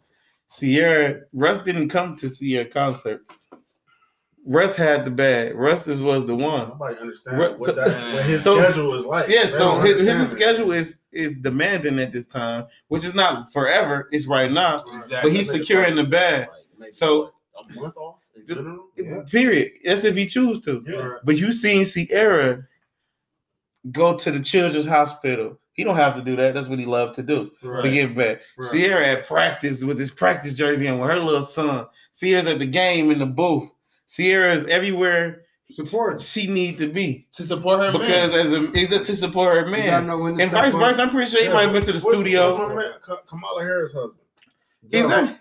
[0.49, 3.49] Ciara Russ didn't come to Ciara concerts.
[4.47, 5.55] Russ had the bag.
[5.57, 6.69] Russ is- was the one.
[6.69, 9.29] Nobody understands Right, what, so- that, what his so- schedule is like.
[9.29, 9.43] Yeah.
[9.43, 14.09] They So his, his schedule is is demanding at this time, which is not forever.
[14.13, 14.85] It's right now.
[14.95, 15.31] Exactly.
[15.33, 16.47] But he's securing the bag.
[16.91, 18.87] Like, So- a month off in general.
[18.97, 19.21] Yeah.
[19.31, 19.73] Period.
[19.85, 20.83] That's if he choose to.
[20.89, 21.15] Yeah.
[21.25, 22.65] But you seen Ciara
[23.91, 25.59] go to the children's hospital.
[25.73, 26.55] He don't have to do that.
[26.55, 27.51] That's what he loved to do.
[27.63, 27.83] Right.
[27.83, 28.43] To give back.
[28.59, 28.71] Right.
[28.73, 31.87] Ciara at practice with his practice jersey on with her little son.
[32.15, 33.69] Ciara's at the game in the booth.
[34.09, 36.21] Ciara's everywhere Support.
[36.21, 37.27] she need to be.
[37.33, 38.41] to support her Because man.
[38.47, 40.07] as a is it to support her You man.
[40.07, 41.03] know when to And vice versa.
[41.03, 42.49] I'm pretty sure he Yeah, might have been to the studio.
[42.49, 44.15] what's my man, Ka- Kamala Harris' husband.
[44.91, 45.37] He's Joe.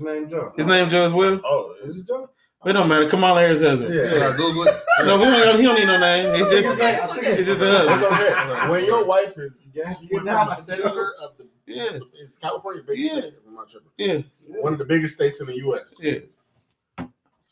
[0.00, 0.14] There.
[0.14, 0.52] His name Joe.
[0.56, 1.40] His name Joe as well.
[1.44, 2.28] Oh, Is is it Joe?
[2.66, 3.08] It don't matter.
[3.08, 3.94] Kamala Harris husband.
[3.94, 4.08] Yeah.
[4.12, 4.74] Should I Google it?
[5.06, 6.28] No, we don't, he don't need no name.
[6.34, 8.68] It's just I think it's just a It's okay.
[8.70, 12.36] When your wife is Gas she get went from a senator of the Yeah, it's
[12.36, 13.08] California, big Yeah.
[13.12, 13.24] state.
[13.24, 13.90] if I'm not tripping.
[13.96, 14.18] yeah,
[14.60, 15.96] One of the biggest states in the U.S.
[16.00, 16.18] yeah,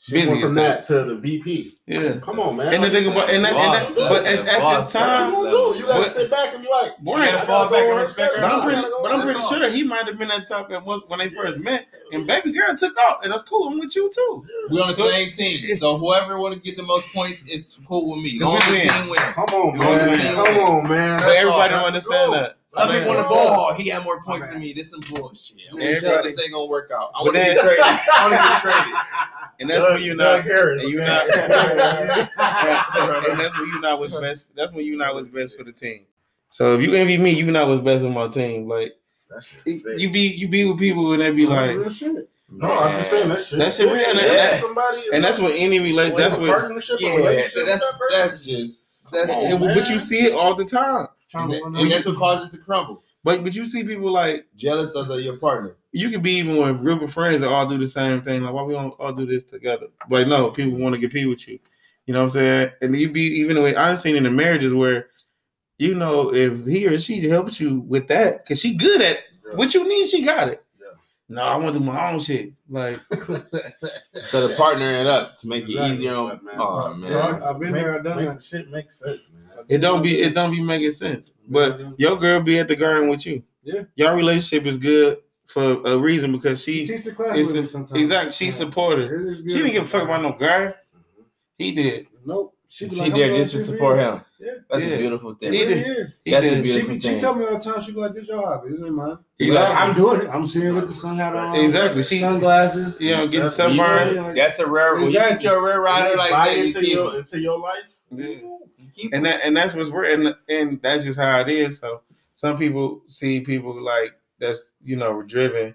[0.01, 1.75] She went from that to the VP.
[1.87, 2.17] yeah.
[2.23, 2.69] Come on, man.
[2.73, 5.01] And the Like, thing about and that, and that but as, at Boss, this what
[5.03, 5.75] you time, do?
[5.77, 8.45] You gotta But- sit back and be like, boy, I fall back and respect But
[8.45, 11.19] I'm pretty, but I'm pretty sure he might have been that top and was when
[11.19, 11.87] they first met.
[12.13, 13.69] And baby girl took off, and that's cool.
[13.69, 14.47] I'm with you too.
[14.71, 15.75] We're on the So- same team.
[15.77, 18.39] So whoever want to get the most points, it's cool with me.
[18.39, 18.89] Cause Long as we the win.
[18.89, 19.21] team wins.
[19.35, 20.35] Come on, You want the man.
[20.37, 20.65] Come win.
[20.65, 21.19] on, man.
[21.19, 21.81] But everybody all.
[21.81, 22.55] don't understand the that.
[22.69, 23.73] Some people want to ball.
[23.75, 24.53] He had more points Okay.
[24.55, 24.73] than me.
[24.75, 25.57] This some bullshit.
[25.73, 27.11] I'm sure this ain't gonna work out.
[27.19, 27.81] I want to get traded.
[27.83, 28.95] I want to get traded.
[29.61, 30.45] And that's Doug- when you're not.
[30.45, 30.83] Harris.
[30.83, 31.23] And you're not.
[32.39, 34.55] and that's when you know what's best.
[34.55, 36.01] That's when you know what's best for the team.
[36.49, 38.69] So if you envy me, you know what's best for my team.
[38.69, 38.97] Like
[39.29, 42.29] That you be you be with people and they be like, real shit.
[42.51, 43.59] no, I'm just saying that shit.
[43.59, 44.27] That shit real, and Yeah.
[44.27, 44.99] that- somebody.
[45.01, 46.17] is- and that's what any relation.
[46.17, 46.49] That's what.
[46.51, 50.33] partnership, Yeah, relationship that's that that's just that's Come on, and- but you see it
[50.33, 51.09] all the time.
[51.31, 53.03] Trying and, and that's what causes it to crumble.
[53.25, 55.77] But but you see people like Jealous of the, your partner.
[55.93, 58.43] you can be even with a group of friends that all do the same thing.
[58.43, 59.89] Like, why we don't all do this together?
[60.09, 61.59] Like, no, people want to compete with you.
[62.07, 62.71] You know what I'm saying?
[62.81, 65.09] And you be even with I've seen in the marriages where,
[65.79, 69.19] you know, if he or she helps you with that, cause she good at
[69.55, 70.65] what you need, she got it.
[71.31, 71.35] Yeah.
[71.37, 72.53] No, I want to do my own shit.
[72.71, 72.99] Like,
[74.25, 76.41] So the partnering it up to make it easier on.
[76.45, 77.11] Man, Oh man.
[77.11, 78.39] so I've been make- there, done make that.
[78.39, 79.65] the Shit makes sense, man.
[79.69, 81.33] it don't be it don't be making sense.
[81.49, 83.43] But your girl be at the garden with you.
[83.63, 83.83] Yeah.
[83.97, 87.57] Your relationship is good for a reason because She she teach the class it's with
[87.59, 88.01] a- me sometimes.
[88.01, 89.37] exactly she supported.
[89.37, 90.67] She didn't give a fuck about no guy.
[90.69, 91.23] Mm-hmm.
[91.59, 92.07] He did.
[92.25, 92.55] Nope.
[92.71, 94.03] She, be like, I'm did just to support you.
[94.05, 94.21] him.
[94.39, 94.53] Yeah.
[94.71, 94.91] That's Yeah.
[94.91, 95.53] a beautiful thing.
[95.55, 96.13] He did.
[96.25, 97.19] He That's a beautiful She, be, she thing.
[97.21, 99.19] tell me all the time, she be like, this your hobby, this ain't mine.
[99.39, 99.75] Exactly.
[99.75, 100.29] Like, I'm doing it.
[100.29, 101.57] I'm sitting with the sun hat on.
[101.57, 102.03] Exactly.
[102.03, 103.01] She, Sunglasses.
[103.01, 104.15] you know, getting That's- sunburned.
[104.17, 104.97] Yeah, like- That's a rare.
[104.97, 107.41] When you get your rare rider They like buy that, you into keep your into
[107.41, 107.97] your life.
[108.11, 108.37] Yeah.
[109.13, 111.79] And that and that's what's weird, and and that's just how it is.
[111.79, 112.03] So
[112.35, 115.75] some people see people like that's you know driven,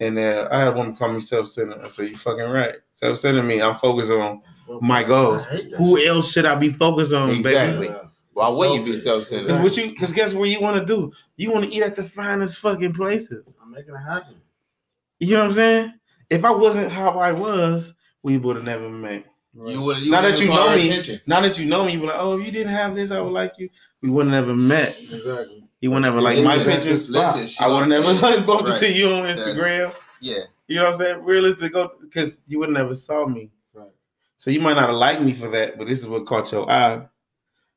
[0.00, 1.80] and then I had a woman call me self-centered.
[1.82, 2.74] I said, "You fucking right.
[2.94, 3.60] Self-centered me.
[3.62, 4.42] I'm focused on
[4.80, 5.46] my goals.
[5.46, 6.08] I hate that Who shit.
[6.08, 7.88] else should I be focused on, Exactly.
[7.88, 7.94] baby?
[7.98, 8.08] Yeah.
[8.32, 9.46] Why wouldn't you be self-centered?
[9.46, 11.10] Because what you because guess what you want to do?
[11.36, 13.56] You want to eat at the finest fucking places.
[13.62, 14.34] I'm making it happen.
[15.20, 15.92] You know what I'm saying?
[16.28, 19.24] If I wasn't how I was, we would have never met.
[19.54, 19.98] You would.
[19.98, 21.20] You Now that you know me, attention.
[21.26, 23.20] now that you know me, you be like, oh, if you didn't have this, I
[23.22, 23.70] would like you.
[24.02, 24.98] We would never met.
[25.00, 25.65] Exactly.
[25.80, 27.10] You would never like my pictures.
[27.10, 29.94] Listen, I would never like- both to see you on That's- Instagram.
[30.20, 30.38] Yeah.
[30.66, 31.24] You know what I'm saying?
[31.24, 33.50] Realistic, oh, because you would never saw me.
[33.74, 33.86] Right.
[34.36, 36.68] So you might not have liked me for that, but this is what caught your
[36.70, 37.06] eye.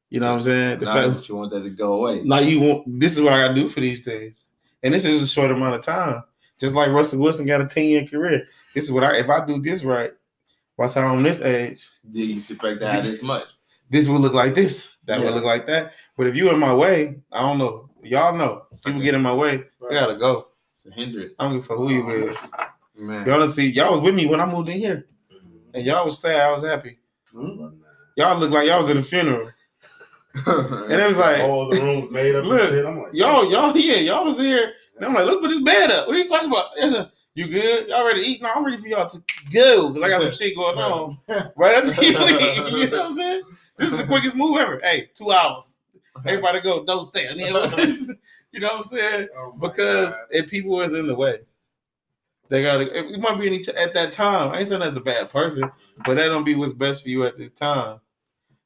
[0.09, 0.79] You know what I'm saying?
[0.79, 2.23] The Now fact, that you want that to go away.
[2.23, 4.45] now you want this is what I gotta do for these days.
[4.81, 6.23] And this is a short amount of time.
[6.59, 8.45] Just like Russell Wilson got a 10 year career.
[8.73, 10.11] This is what I if I do this right,
[10.77, 13.47] by the time I'm this age, Did you expect to have this much?
[13.89, 15.25] this would look like this, that Yeah.
[15.25, 15.93] would look like that.
[16.17, 17.88] But if you in my way, I don't know.
[18.03, 18.63] Y'all know.
[18.85, 20.47] People get in my way, I gotta go.
[20.71, 21.33] It's a hindrance.
[21.39, 22.37] I don't give a fuck who you is.
[22.95, 23.25] Man.
[23.27, 25.07] Y'all see, y'all was with me when I moved in here.
[25.33, 25.75] Mm-hmm.
[25.75, 26.97] And y'all was sad, I was happy.
[27.33, 29.49] Y'all look like y'all was in a funeral.
[30.45, 32.85] And it was like, all the rooms made up Look, and shit.
[32.85, 34.73] I'm like, y'all, y'all here, y'all was here.
[34.95, 36.07] And I'm like, let's put this bed up.
[36.07, 37.11] What are you talking about?
[37.35, 37.87] You good?
[37.87, 38.41] Y'all ready to eat?
[38.41, 41.17] No, I'm ready for y'all to go because I got some shit going on
[41.55, 42.71] right after you leave.
[42.73, 43.41] You know what I'm saying?
[43.77, 44.81] This is the quickest move ever.
[44.83, 45.78] Hey, two hours.
[46.25, 47.27] Everybody go, don't stay.
[47.27, 48.13] Uh-huh.
[48.51, 49.27] You know what I'm saying?
[49.37, 50.25] Oh Because God.
[50.31, 51.41] if people is in the way,
[52.49, 52.97] they gotta.
[52.97, 54.51] It might be in each at that time.
[54.51, 55.69] I ain't saying that's a bad person,
[56.03, 57.99] but that don't be what's best for you at this time.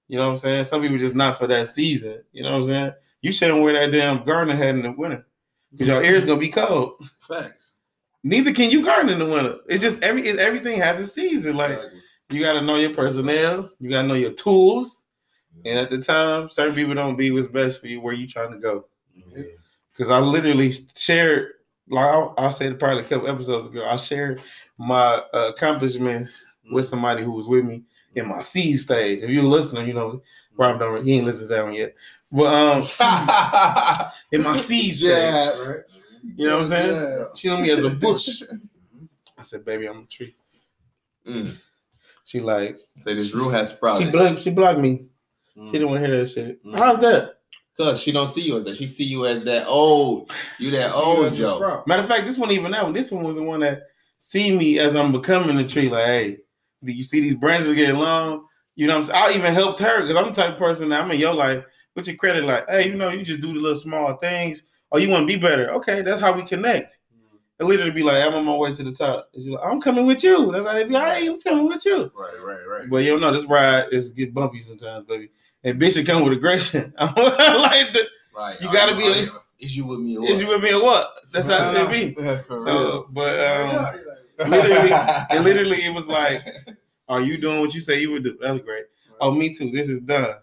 [0.07, 0.63] You know what I'm saying?
[0.63, 2.23] Some people just not for that season.
[2.31, 2.93] You know what I'm saying?
[3.21, 5.25] You shouldn't wear that damn gardener hat in the winter
[5.71, 6.93] because your ears gonna be cold.
[7.19, 7.73] Facts.
[8.23, 9.57] Neither can you garden in the winter.
[9.67, 11.57] It's just every it's, everything has a season.
[11.57, 11.77] Like
[12.29, 13.69] you gotta know your personnel.
[13.81, 15.02] You gotta know your tools.
[15.65, 18.51] And at the time, certain people don't be what's best for you where you trying
[18.51, 18.85] to go.
[19.91, 21.53] Because I literally shared,
[21.87, 24.41] like I, I said probably a couple episodes ago, I shared
[24.77, 27.83] my uh, accomplishments with somebody who was with me
[28.15, 29.21] in my seed stage.
[29.21, 30.21] If you're a listener, you know
[30.57, 31.95] Rob don't he ain't listened to that one yet.
[32.31, 32.81] But um
[34.31, 35.59] in my seed stage, Jabs.
[35.59, 36.01] Right.
[36.35, 37.19] you know what I'm saying?
[37.19, 37.39] Jabs.
[37.39, 38.43] She know me as a bush.
[39.37, 40.35] I said, baby, I'm a tree.
[41.27, 41.57] Mm.
[42.23, 45.05] She like Say this rule has she blocked she blocked me.
[45.57, 45.67] Mm.
[45.67, 46.65] She didn't want to hear that shit.
[46.65, 46.79] Mm.
[46.79, 47.35] How's that?
[47.75, 48.77] Cause she don't see you as that.
[48.77, 51.55] She see you as that old, you that old that's Joe.
[51.55, 51.87] sprout.
[51.87, 52.93] Matter of fact, this one even that one.
[52.93, 53.87] This one was the one that
[54.19, 55.89] see me as I'm becoming a tree.
[55.89, 56.37] Like, hey,
[56.83, 58.45] do you see these branches are getting long?
[58.75, 59.35] You know what I'm saying?
[59.35, 61.63] I even helped her because I'm the type of person that I'm in your life.
[61.95, 64.65] Put your credit like, hey, you know, you just do the little small things.
[64.91, 65.71] Or you want to be better.
[65.73, 66.99] Okay, that's how we connect.
[67.59, 69.29] It literally be like, I'm on my way to the top.
[69.33, 70.51] It's like, I'm coming with you.
[70.51, 70.93] That's how they be.
[70.93, 72.11] Hey, I'm coming with you.
[72.15, 72.89] Right, right, right.
[72.89, 75.29] But you don't know this ride is get bumpy sometimes, baby.
[75.63, 76.93] And bitch should come with aggression.
[76.99, 78.61] I like the right.
[78.61, 80.17] you gotta be a- Is you with me?
[80.17, 81.13] Or is you with me or what?
[81.31, 82.21] That's how it should be.
[82.59, 84.91] So, but um, literally,
[85.29, 86.43] and literally, it was like,
[87.07, 88.85] "Are you doing what you say you would do?" That's great.
[89.21, 89.71] Oh, me too.
[89.71, 90.35] This is done.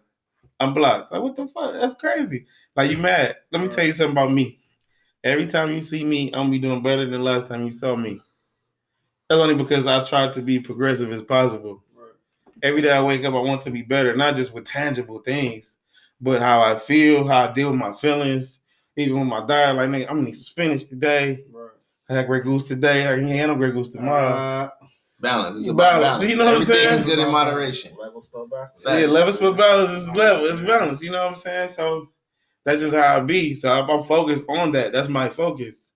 [0.58, 1.12] I'm blocked.
[1.12, 1.72] Like, what the fuck?
[1.72, 2.46] That's crazy.
[2.76, 3.36] Like, you mad?
[3.50, 4.58] Let me tell you something about me.
[5.24, 7.94] Every time you see me, I'm gonna be doing better than last time you saw
[7.96, 8.20] me.
[9.28, 11.82] That's only because I try to be progressive as possible.
[12.62, 15.78] Every day I wake up, I want to be better, not just with tangible things,
[16.20, 18.60] but how I feel, how I deal with my feelings,
[18.96, 19.76] even with my diet.
[19.76, 21.44] Like, nigga, I'm gonna need some spinach today.
[21.50, 21.70] Right.
[22.08, 23.10] I had Grey Goose today.
[23.12, 24.30] I can handle Grey Goose tomorrow.
[24.30, 24.70] Uh,
[25.20, 25.58] balance.
[25.58, 26.04] It's You about balance.
[26.04, 26.30] balance.
[26.30, 26.94] You know what I'm saying?
[26.94, 27.96] It's good in moderation.
[28.00, 28.70] Level spell back.
[28.84, 30.46] Yeah, levels for balance is level.
[30.46, 31.02] It's balance.
[31.02, 31.68] You know what I'm saying?
[31.68, 32.08] So
[32.64, 33.54] that's just how I be.
[33.54, 34.92] So I'm, I'm focused on that.
[34.92, 35.90] That's my focus.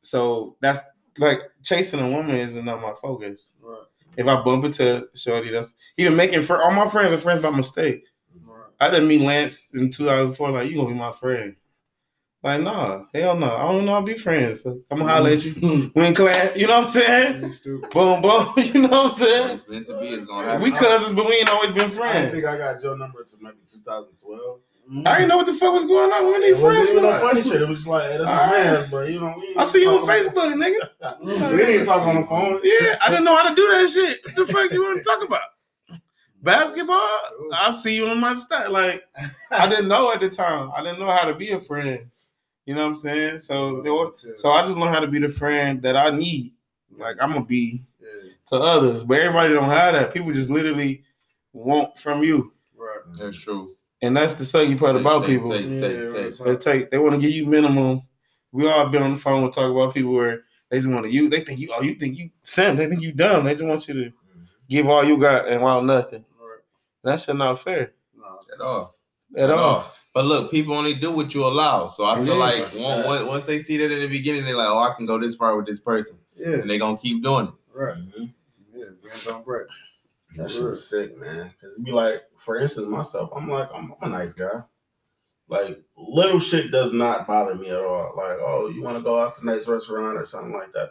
[0.00, 0.80] So that's
[1.18, 3.52] like chasing a woman is not my focus.
[3.62, 3.78] right.
[4.16, 7.50] If I bump into Shorty, that's even making fr- all my friends are friends by
[7.50, 8.04] mistake.
[8.44, 8.70] Right.
[8.80, 10.50] I didn't meet Lance in 2004.
[10.50, 11.56] Like you gonna be my friend?
[12.42, 13.56] Like nah, hell no.
[13.56, 13.94] I don't know.
[13.94, 14.62] I'll be friends.
[14.62, 15.54] So I'm gonna holler at you.
[15.54, 15.98] Mm-hmm.
[15.98, 16.54] We in class.
[16.56, 17.54] You know what I'm saying?
[17.90, 18.52] Boom, boom.
[18.56, 19.48] You know what I'm saying?
[19.48, 20.62] What's meant to be is gonna happen.
[20.62, 22.28] We cousins, but we ain't always been friends.
[22.28, 24.60] I think I got Joe number to maybe 2012.
[25.06, 26.26] I didn't know what the fuck was going on.
[26.26, 27.62] We It need wasn't friends even for no funny shit.
[27.62, 28.64] It was just like, hey, that's my Alright.
[28.80, 31.50] man, but you know, we I see you on talk Facebook, nigga.
[31.52, 32.60] We didn't talk on the phone.
[32.62, 34.20] Yeah, I didn't know how to do that shit.
[34.24, 36.00] What the fuck you want to talk about?
[36.42, 36.98] Basketball?
[37.54, 38.70] I see you on my stat.
[38.70, 39.04] Like
[39.50, 40.70] I didn't know at the time.
[40.76, 42.06] I didn't know how to be a friend.
[42.66, 43.38] You know what I'm saying?
[43.38, 43.82] So
[44.36, 46.52] so I just learned how to be the friend that I need.
[46.96, 48.30] Like I'm gonna be Yeah.
[48.48, 50.12] to others, but everybody don't have that.
[50.12, 51.02] People just literally
[51.54, 52.98] want from you, Right.
[53.18, 53.76] That's true.
[54.04, 55.50] And that's the sucky part about Take, people.
[55.50, 56.40] Take, Yeah, take, take.
[56.40, 56.44] right.
[56.44, 58.02] They take they want to give you minimum.
[58.52, 61.12] We all been on the phone and talk about people where they just want to
[61.12, 61.28] you.
[61.28, 62.76] They think you oh you think you Sam.
[62.76, 63.44] They think you dumb.
[63.44, 64.42] They just want you to mm-hmm.
[64.68, 66.24] give all you got and want nothing.
[66.38, 66.60] Right.
[67.02, 68.38] That shit not fair No.
[68.52, 68.94] At all.
[69.36, 69.92] at all.
[70.12, 71.88] But look, people only do what you allow.
[71.88, 72.32] So I feel Yeah.
[72.34, 75.06] like one, one, once they see that in the beginning, they're like, "Oh, I can
[75.06, 76.58] go this far with this person," Yeah.
[76.60, 77.52] and they're gonna keep doing it.
[77.72, 77.96] Right.
[78.72, 78.86] Yeah.
[79.10, 79.66] Hands on break.
[80.36, 81.52] That shit's sick, man.
[81.60, 84.62] Because be like, for instance, myself, I'm like, I'm, I'm a nice guy.
[85.48, 88.14] Like, little shit does not bother me at all.
[88.16, 90.90] Like, oh, you want to go out to a nice restaurant or something like that.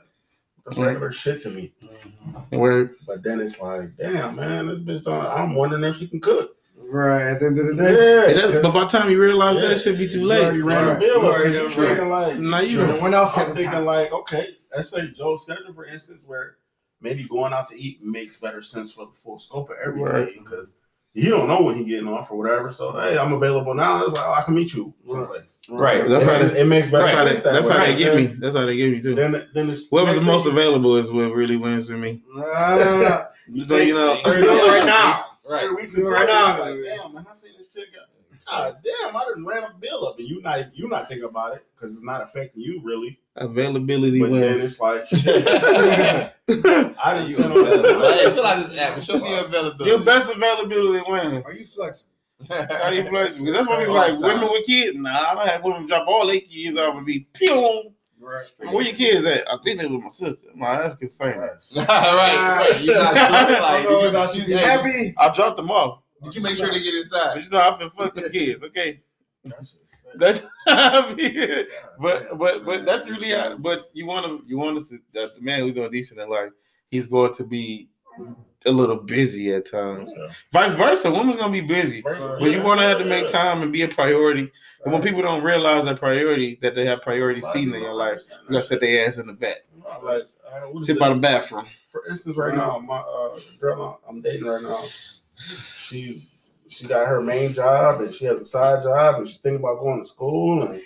[0.65, 0.85] That's Yeah.
[0.85, 1.73] regular shit to me.
[1.83, 2.57] Mm-hmm.
[2.57, 5.25] Where But then it's like, damn, man, this bitch don't.
[5.25, 6.55] I'm wondering if she can cook.
[6.77, 7.23] Right.
[7.23, 8.31] At the end of the Yeah, day.
[8.31, 9.69] it is, but by the time you realize Yeah.
[9.69, 10.43] that shit be too You late.
[10.43, 11.45] already ran a bill You up.
[11.45, 13.85] You done thinking like, Now you Should've went out I'm thinking times.
[13.85, 16.57] like, okay, let's say Joe's schedule, for instance, where
[17.03, 20.33] maybe going out to eat makes better sense for the full scope of everything Right.
[20.43, 20.73] because
[21.13, 22.71] he don't know when he getting off or whatever.
[22.71, 24.03] So hey, I'm available now.
[24.05, 25.59] It's like, oh, I can meet you someplace.
[25.69, 26.09] Right.
[26.09, 27.43] That's it, how they, it makes better that's sense.
[27.43, 27.73] that that's way.
[27.77, 28.25] how they get me.
[28.39, 29.13] That's how they get me too.
[29.13, 32.23] Then, then it's Whoever's the most thing- available is what really wins for me.
[32.37, 34.21] Ah, You know, you know.
[34.25, 35.25] Or you know, right now.
[35.47, 35.65] Right.
[35.67, 36.51] Three weeks into Right now.
[36.51, 37.87] it's like, damn, man, I seen this chick.
[38.49, 41.55] God damn, I didn't ran a bill up, and you not you not thinking about
[41.55, 43.19] it because it's not affecting you really.
[43.35, 44.63] Availability But then wins.
[44.63, 47.99] it's like, shit, I didn't You spend all that available.
[47.99, 48.17] money.
[48.17, 49.01] Hey, fill out this app.
[49.03, 49.85] Show me your availability.
[49.89, 51.43] Your best availability wins.
[51.45, 52.09] Are you flexible?
[52.49, 53.51] How you flexible?
[53.53, 54.13] That's what we All like.
[54.15, 54.33] the time.
[54.39, 54.97] Women with kids.
[54.97, 57.91] Nah, I don't have women drop all their kids off and be pew.
[58.19, 58.45] Right.
[58.59, 59.49] Where your kids at?
[59.51, 60.47] I think they with my sister.
[60.55, 61.39] My that's concerning.
[61.75, 62.79] right, right.
[62.81, 63.25] You're not sure.
[63.25, 64.47] I Like, don't know did you, you.
[64.47, 65.13] did, Be happy.
[65.17, 66.02] I dropped them off.
[66.23, 67.43] Did you make sure they get But inside?
[67.43, 68.63] you know, I feel fuck the kids.
[68.63, 69.01] Okay,
[69.45, 71.65] That shit's that's I mean,
[71.99, 75.41] but but but that's really how, but you want to you want to that the
[75.41, 76.51] man who's doing decent in life,
[76.89, 77.89] he's going to be
[78.65, 80.13] a little busy at times.
[80.51, 82.01] Vice versa, woman's gonna be busy.
[82.01, 84.51] But you want to have to make time and be a priority.
[84.85, 88.21] And when people don't realize that priority, that they have priority seen in your life,
[88.47, 89.65] you gotta set their ass in the back,
[90.03, 90.99] Like, uh, sit it?
[90.99, 91.65] by the bathroom.
[91.89, 94.83] for instance, right now, my uh, girl I'm dating right now,
[95.77, 96.29] she's
[96.69, 99.79] she got her main job and she has a side job and she's thinking about
[99.79, 100.81] going to school and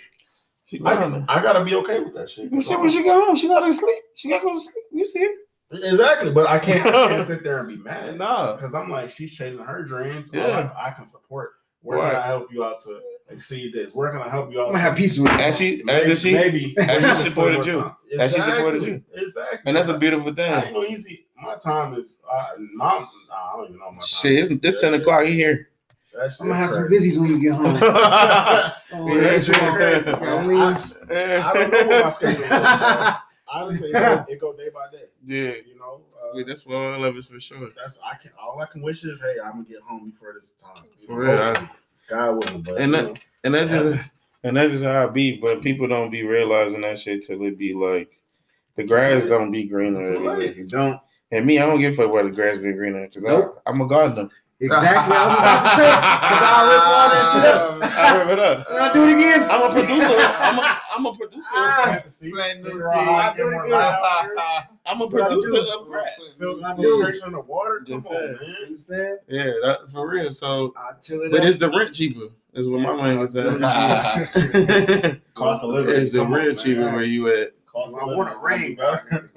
[0.66, 1.22] She I.
[1.28, 2.52] I gotta be okay with that shit.
[2.52, 4.02] You see when she go home, she gotta sleep.
[4.14, 4.84] She gotta go to sleep.
[4.92, 5.30] You see her?
[5.70, 9.10] Exactly, but I can't, I can't sit there and be mad No, because I'm like
[9.10, 10.28] she's chasing her dreams.
[10.32, 10.70] Yeah.
[10.78, 11.52] I, I can support.
[11.80, 12.12] Where Right.
[12.12, 13.92] can I help you out to exceed this?
[13.94, 14.66] Where can I help you out?
[14.66, 15.54] I'm gonna have peace with And it.
[15.54, 17.72] she, maybe, as she, maybe as she supported you.
[17.74, 17.96] more time.
[18.20, 19.02] As she supported you.
[19.14, 20.52] Exactly, and that's a beautiful thing.
[20.52, 21.26] ain't no easy.
[21.40, 22.86] My time is uh, my.
[22.98, 24.02] Nah, I don't even know my time.
[24.02, 25.68] Shit, it's, it's ten o'clock in here.
[26.20, 27.06] I'm gonna have some crazy.
[27.06, 27.74] busies when you get home.
[27.80, 29.76] yeah, Oh, that's shit right.
[29.76, 30.04] crazy.
[30.04, 30.22] Got.
[31.08, 32.50] I don't know what my schedule is.
[33.50, 35.04] Honestly, it go, it go day by day.
[35.24, 37.68] Yeah, You know, uh, yeah, that's what I love is for sure.
[37.80, 38.32] that's I can.
[38.38, 40.84] All I can wish is, hey, I'm gonna get home before this time.
[41.06, 41.68] For real, hopefully.
[42.08, 44.10] God willing, but And you that- know, And that's just
[44.44, 45.36] and that's just how I be.
[45.36, 48.12] But people don't be realizing that shit till it be like
[48.76, 50.04] the grass don't be greener.
[50.06, 50.18] Too late.
[50.18, 50.52] everywhere.
[50.52, 51.00] You don't.
[51.30, 53.58] And me, I don't give a fuck where the grass be greener because Nope.
[53.66, 54.28] I'm a gardener.
[54.60, 55.14] Exactly.
[55.16, 57.98] I was about to say because I rip all that shit up.
[57.98, 58.66] I rip it up.
[58.68, 59.46] And I do it again.
[59.48, 60.16] I'm a producer.
[60.18, 61.48] I'm a I'm a producer.
[61.52, 63.36] plant the seeds, Plant the figure out how seeds.
[63.36, 64.68] to get more I do it light out here.
[64.86, 66.36] I'm a That's what I producer of grass.
[66.38, 67.02] Fill I some do.
[67.02, 67.78] friction in the water.
[67.86, 68.38] Come Just on, man.
[68.64, 69.18] Understand?
[69.28, 70.32] Yeah, that, for real.
[70.32, 70.74] So,
[71.08, 71.46] it but up.
[71.46, 72.28] it's the rent cheaper.
[72.54, 73.46] Is what my mind is at.
[75.34, 75.94] Cost of living.
[76.00, 76.94] it's the Come on, rent cheaper man.
[76.94, 77.52] where you at.
[77.66, 78.74] Cost of I want a is ring.
[78.74, 79.28] better.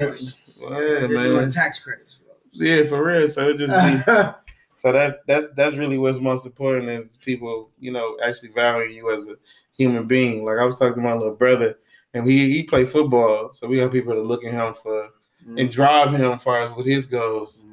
[0.60, 1.51] Well, yeah, man.
[1.51, 2.19] tax credits.
[2.53, 3.27] Yeah, for real.
[3.27, 4.12] So it just be
[4.82, 9.13] So that that's that's really what's most important is people, you know, actually valuing you
[9.13, 9.36] as a
[9.78, 10.44] human being.
[10.44, 11.78] Like I was talking to my little brother,
[12.15, 15.10] and he he played football, so we got people to look at him for
[15.56, 17.63] and drive him as far as with his goals.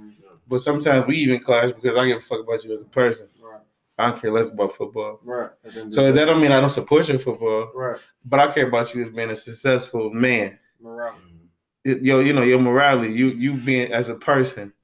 [0.49, 3.29] But sometimes we even clash because I give a fuck about you as a person.
[3.43, 3.63] Right.
[3.97, 5.19] I don't care less about football.
[5.25, 5.49] Right.
[5.89, 7.99] So that don't mean I don't support your football, right.
[8.27, 10.59] but I care about you as being a successful man.
[10.79, 11.17] Morale.
[11.87, 14.75] It- Your you know your morality, you you being as a person.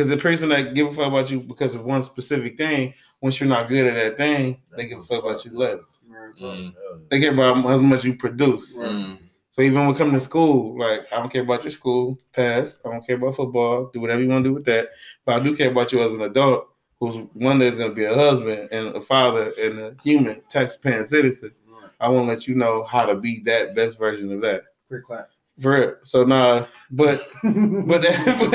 [0.00, 3.38] Because the person that give a fuck about you because of one specific thing, once
[3.38, 5.98] you're not good at that thing, they give a fuck about you less.
[6.40, 6.72] Mm.
[7.10, 8.78] They care about how much you produce.
[8.78, 9.18] Mm.
[9.50, 12.80] So even when coming to school, like I don't care about your school, pass.
[12.82, 13.90] I don't care about football.
[13.92, 14.88] Do whatever you want to do with that.
[15.26, 17.94] But I do care about you as an adult who's one day is going to
[17.94, 21.52] be a husband and a father and a human, taxpaying citizen.
[21.68, 21.90] Right.
[22.00, 24.62] I want to let you know how to be that best version of that.
[24.88, 25.28] Quick clap.
[25.60, 25.94] For real.
[26.02, 28.54] So nah, but but, but you know what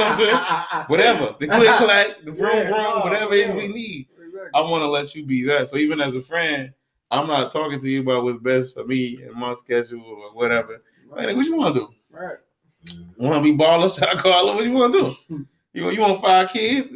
[0.00, 0.84] I'm saying?
[0.86, 1.36] Whatever.
[1.38, 3.56] The click clack, the vroom Yeah, vroom, whatever it is yeah.
[3.56, 4.08] we need.
[4.54, 5.68] I want to let you be that.
[5.68, 6.72] So even as a friend,
[7.10, 10.82] I'm not talking to you about what's best for me and my schedule or whatever.
[11.10, 11.88] Like, what you want to do?
[12.10, 12.36] Right.
[13.16, 14.54] Want to be baller, shot caller?
[14.54, 15.46] What you want to do?
[15.72, 16.90] You want, you want five kids?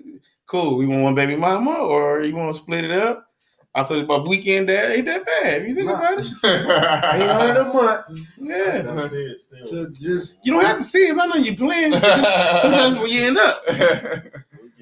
[0.46, 0.82] Cool.
[0.82, 3.31] You want one baby mama or you want to split it up?
[3.74, 4.92] I told you about weekend dad.
[4.92, 5.66] Ain't that bad?
[5.66, 5.94] You think Nah.
[5.94, 8.82] about it, Eight hundred a month yeah.
[8.82, 9.40] That's it.
[9.40, 9.86] Still.
[9.86, 11.16] to just You don't have to see it.
[11.18, 11.92] I know you playing.
[11.92, 12.32] but just
[12.62, 13.62] Sometimes when you end up,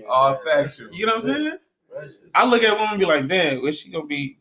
[0.08, 0.92] All factual.
[0.92, 1.56] you know what I'm saying?
[2.34, 4.38] I look at a woman and be like, damn, is she gonna be?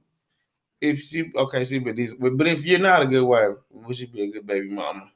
[0.82, 3.96] If she okay, she be decent, but, but if you're not a good wife, would
[3.98, 5.12] she be a good baby mama?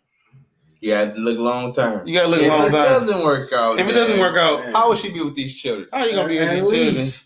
[0.82, 2.06] Yeah, look long term.
[2.06, 4.90] You gotta look if long it doesn't work out, If it doesn't work out, how
[4.90, 5.88] would she be with these children?
[5.94, 6.96] how you gonna be with at these children?
[6.96, 7.26] least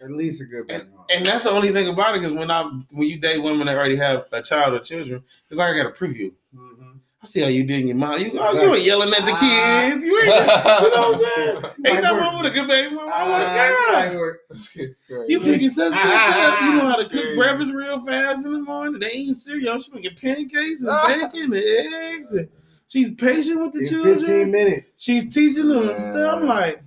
[0.00, 1.01] at least a good baby mama.
[1.10, 3.76] And that's the only thing about it, because when I when you date women that
[3.76, 6.32] already have a child or children, it's like I got a preview.
[6.54, 6.98] Mhm.
[7.22, 8.18] I see how you did in your mom.
[8.20, 9.88] You, oh, you ain't yelling at the Ah.
[9.90, 10.04] kids.
[10.04, 10.26] You ain't.
[10.82, 11.56] You know what I'm saying?
[11.86, 13.10] Ain't nothing wrong with a good baby mama.
[13.14, 14.12] Ah, Oh my God.
[15.08, 15.28] might.
[15.28, 16.60] You picking such such up.
[16.62, 18.98] You know how to cook breakfast real fast in the morning.
[19.00, 19.78] They eating cereal.
[19.78, 21.06] She making pancakes and Ah.
[21.06, 22.32] bacon and eggs.
[22.32, 22.48] And
[22.88, 24.18] she's patient with the In children.
[24.18, 25.02] fifteen minutes.
[25.02, 26.00] She's teaching them Man.
[26.00, 26.40] stuff.
[26.42, 26.82] I'm like,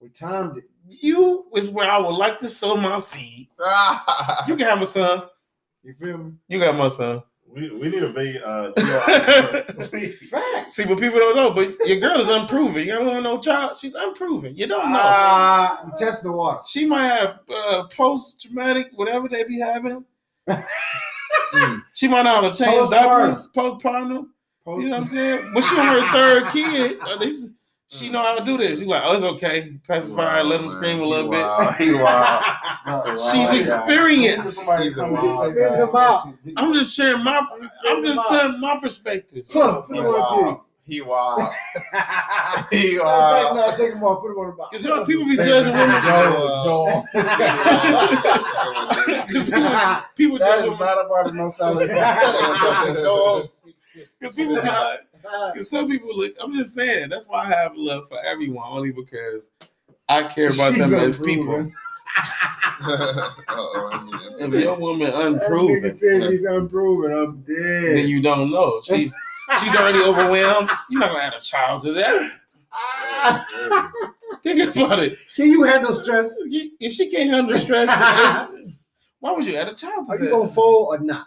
[0.00, 0.64] We timed it.
[0.88, 3.48] you is where I would like to sow my seed.
[4.48, 5.22] You can have my son.
[5.82, 6.32] You feel me?
[6.48, 7.22] You got my son.
[7.52, 8.42] We, we need a video.
[8.46, 8.72] Uh,
[10.30, 10.74] Facts.
[10.76, 11.50] See, but people don't know.
[11.50, 12.80] But your girl is unproven.
[12.86, 13.76] You got one with no child.
[13.76, 14.54] She's unproven.
[14.56, 15.00] You don't know.
[15.02, 16.60] Ah, you test the water.
[16.66, 20.04] she might have uh, post traumatic, whatever they be having.
[20.48, 21.82] Mm.
[21.94, 22.90] She might not have to change Postpartum.
[22.90, 24.26] diapers, postpartum.
[24.66, 25.50] You know what I'm saying?
[25.52, 26.98] But she on her third kid.
[27.02, 27.50] At least
[27.90, 28.78] she know how to do this.
[28.78, 29.72] She's like, oh, it's okay.
[29.86, 31.42] Pacify, let him scream a little He bit.
[31.42, 31.74] wild.
[31.76, 33.18] He wild.
[33.32, 34.52] She's experienced.
[34.60, 35.56] Somebody He's a come wild in.
[35.56, 36.34] Spit them out.
[36.56, 37.44] I'm just sharing my.
[37.88, 39.48] I'm just telling my perspective.
[39.48, 40.60] Put put him on wild.
[40.84, 41.40] He wild.
[41.40, 41.50] the
[42.70, 42.98] He titty.
[43.00, 43.56] wild.
[43.56, 44.20] No, take him off.
[44.22, 44.68] Put him on the box.
[44.70, 46.02] Because you know, people be judging women.
[46.02, 47.04] Joe, Joe.
[49.26, 49.70] Because people,
[50.16, 50.78] people That judge is women.
[50.78, 51.88] not a part of no salary.
[51.88, 53.48] Joe.
[54.18, 55.00] Because people be like,
[55.52, 56.34] because some people look.
[56.40, 57.08] I'm just saying.
[57.08, 59.50] That's why I have love for everyone, only because
[60.08, 61.40] I care about She's them as unproven.
[61.66, 61.72] people.
[62.82, 64.04] Uh-oh, I
[64.40, 67.12] mean, If your woman unproven, That nigga unproven, said she's unproven.
[67.12, 67.96] I'm dead.
[67.96, 68.80] then you don't know.
[68.82, 69.12] She
[69.60, 70.70] she's already overwhelmed.
[70.88, 72.32] You're not gonna add a child to that.
[72.72, 73.92] Ah.
[74.42, 75.18] Think about it.
[75.36, 76.34] Can you handle stress?
[76.46, 77.88] If she can't handle stress,
[79.20, 81.26] why would you add a child to Are you gonna fold or not?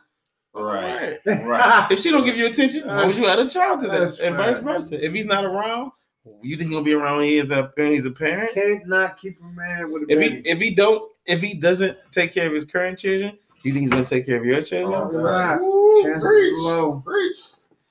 [0.53, 1.17] Right.
[1.25, 1.45] Right.
[1.45, 1.87] Right.
[1.91, 3.99] If she don't give you attention, why would you add a child to that?
[3.99, 5.03] That's And vice versa.
[5.03, 5.91] If he's not around,
[6.41, 8.53] you think he'll be around when he is a when he's a parent?
[8.53, 11.97] Can't not keep a man with a If he if he don't if he doesn't
[12.11, 13.37] take care of his current children, do
[13.69, 14.93] you think he's gonna take care of your children?
[14.93, 15.57] Oh, Right.
[15.59, 16.53] Ooh, Chances preach.
[16.61, 17.01] low.
[17.05, 17.37] Preach.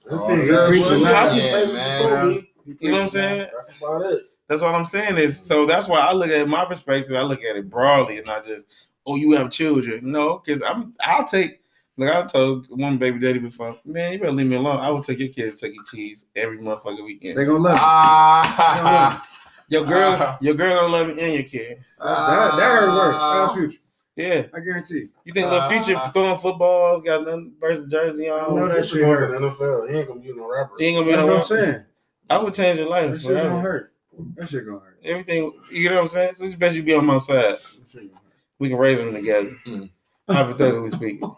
[0.04, 1.14] This Oh, nigga that's preaching what.
[1.14, 2.46] I'm saying, Baby man.
[2.78, 3.48] You know what I'm saying?
[3.54, 4.22] That's about it.
[4.48, 7.16] That's all I'm saying is so that's why I look at it, my perspective.
[7.16, 8.68] I look at it broadly and not just
[9.06, 10.00] oh you have children.
[10.12, 11.61] No, because I'm I'll take
[11.98, 14.78] like I told one baby daddy before, man, you better leave me alone.
[14.78, 15.78] I will take your kids to Chuck E.
[15.90, 17.36] Cheese every motherfucking weekend.
[17.38, 17.80] They gonna love you.
[17.82, 19.22] Ah,
[19.68, 20.36] Your girl, Uh-huh.
[20.40, 21.96] your girl gonna love me and your kids.
[21.98, 23.16] that that hurt worse.
[23.18, 23.42] Ah.
[23.46, 23.78] That's future.
[24.16, 24.42] Yeah.
[24.54, 25.08] I guarantee.
[25.24, 28.56] You think little future Uh, throwing footballs, got nothing versus jersey I on?
[28.56, 29.40] know that Future shit goes to hurt.
[29.40, 29.90] the NFL.
[29.90, 30.74] He ain't gonna be no rapper.
[30.78, 31.84] He ain't gonna be That's no what I'm saying.
[32.28, 33.10] I would change your life.
[33.12, 33.92] That shit gonna hurt.
[34.36, 34.98] That shit gonna hurt.
[35.04, 36.32] Everything, you know what I'm saying?
[36.34, 37.42] So it's best you be on my side.
[37.42, 38.32] That shit gonna hurt.
[38.58, 39.56] We can raise them together.
[39.66, 39.90] Mm.
[40.28, 41.34] Hypothetically speaking.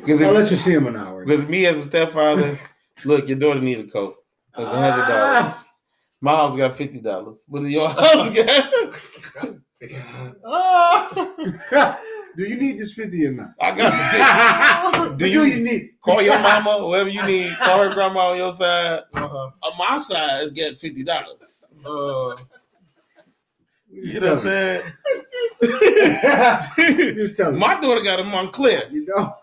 [0.00, 1.24] Because I'll if, let you see him an hour.
[1.24, 2.58] because me as a stepfather,
[3.04, 4.14] look, your daughter need a coat.
[4.56, 5.64] It's a hundred dollars.
[6.20, 7.44] My house got fifty dollars.
[7.48, 8.72] What do your house got?
[12.36, 13.48] Do you need this 50 or not?
[13.60, 13.96] I got the
[15.08, 15.16] fifty.
[15.16, 15.82] Do you- you, need?
[16.04, 17.56] Call your mama, whoever you need.
[17.56, 19.00] Call her grandma on your side.
[19.12, 19.50] Uh-huh.
[19.62, 21.72] On my side, is get fifty dollars.
[21.84, 22.36] Uh,
[23.92, 24.82] You know what I'm saying?
[27.14, 27.58] Just tell me.
[27.58, 28.90] My daughter got a Moncler.
[28.90, 29.34] You know,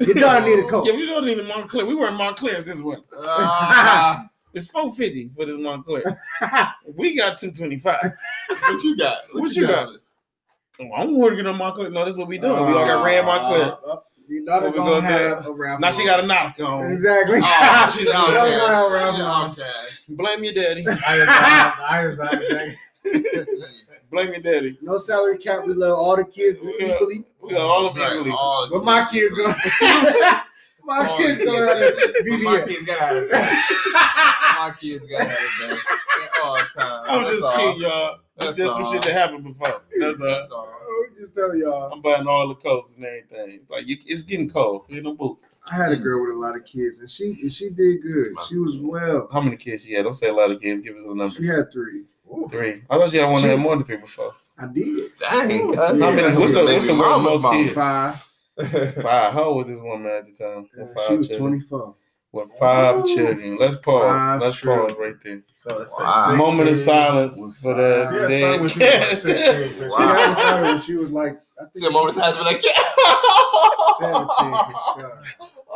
[0.00, 0.86] your daughter need a coat.
[0.86, 1.86] Yeah, we don't need a Moncler.
[1.86, 3.02] We wearing Monclers this winter.
[3.24, 6.16] ah, It's four fifty for this Moncler.
[6.96, 8.12] we got two twenty five.
[8.48, 9.18] what you got?
[9.32, 9.88] What you got?
[10.80, 11.92] Oh, I'm working on Moncler.
[11.92, 12.52] No, that's what we doing.
[12.52, 13.78] we all got red Moncler.
[13.86, 15.80] Uh, uh, Your daughter we gonna gonna have a raffle.
[15.80, 16.90] Now she got a knock on.
[16.90, 17.40] Exactly.
[17.42, 18.58] Oh, she's Your out daughter there.
[18.58, 19.26] gonna have a She's raffle.
[19.26, 20.16] outcast.
[20.16, 20.84] Blame your daddy.
[20.86, 22.74] Ironside jacket.
[24.10, 24.78] Blame your daddy.
[24.80, 25.66] No salary cap.
[25.66, 26.94] We love all the kids Yeah.
[26.94, 27.24] equally.
[27.42, 28.30] We got all of them equally.
[28.30, 29.54] all But my kids gonna.
[30.84, 31.94] my all kids the gonna have
[32.24, 32.42] kids.
[32.44, 33.30] My kids gotta have it.
[34.58, 36.74] My kids gotta have it best at all times.
[37.08, 37.56] I'm That's just all.
[37.56, 38.16] kidding, y'all.
[38.36, 39.82] It's That's just some shit that happened before.
[40.00, 40.26] That's all.
[40.28, 40.68] That's all.
[40.80, 41.92] Oh, just tell y'all.
[41.92, 43.60] I'm buying all the coats and everything.
[43.68, 44.84] Like you, it's getting cold.
[44.88, 45.54] You know, boots.
[45.70, 48.32] I had a girl with a lot of kids, and she and she did good.
[48.48, 49.28] She was well.
[49.30, 50.04] How many kids she had?
[50.04, 50.80] Don't say a lot of kids.
[50.80, 51.30] Give us a number.
[51.30, 52.04] She had three.
[52.50, 52.82] Three.
[52.90, 54.32] I thought you had one that had more than three before.
[54.58, 55.10] I did.
[55.18, 55.98] Dang, How cuz.
[56.00, 57.54] many- That's what's the- what's the mama's most mom.
[57.54, 57.74] kids?
[57.74, 58.22] Five.
[59.02, 59.32] Five.
[59.32, 60.68] How old was this woman at the time?
[60.76, 61.48] Uh, With five she was children.
[61.50, 61.94] 24.
[62.32, 63.14] With five Ooh.
[63.14, 63.56] children.
[63.58, 64.02] Let's pause.
[64.20, 64.88] Five Let's children.
[64.88, 65.42] pause right there.
[65.58, 66.26] So it's Wow.
[66.28, 67.76] six- Moment of silence for five.
[67.76, 69.22] the Yeah, dead start with you, like kids.
[69.22, 69.96] 16, Wow.
[69.98, 72.72] She had started when she was like, I think The moment has been like, yeah.
[73.98, 75.22] 17 for sure.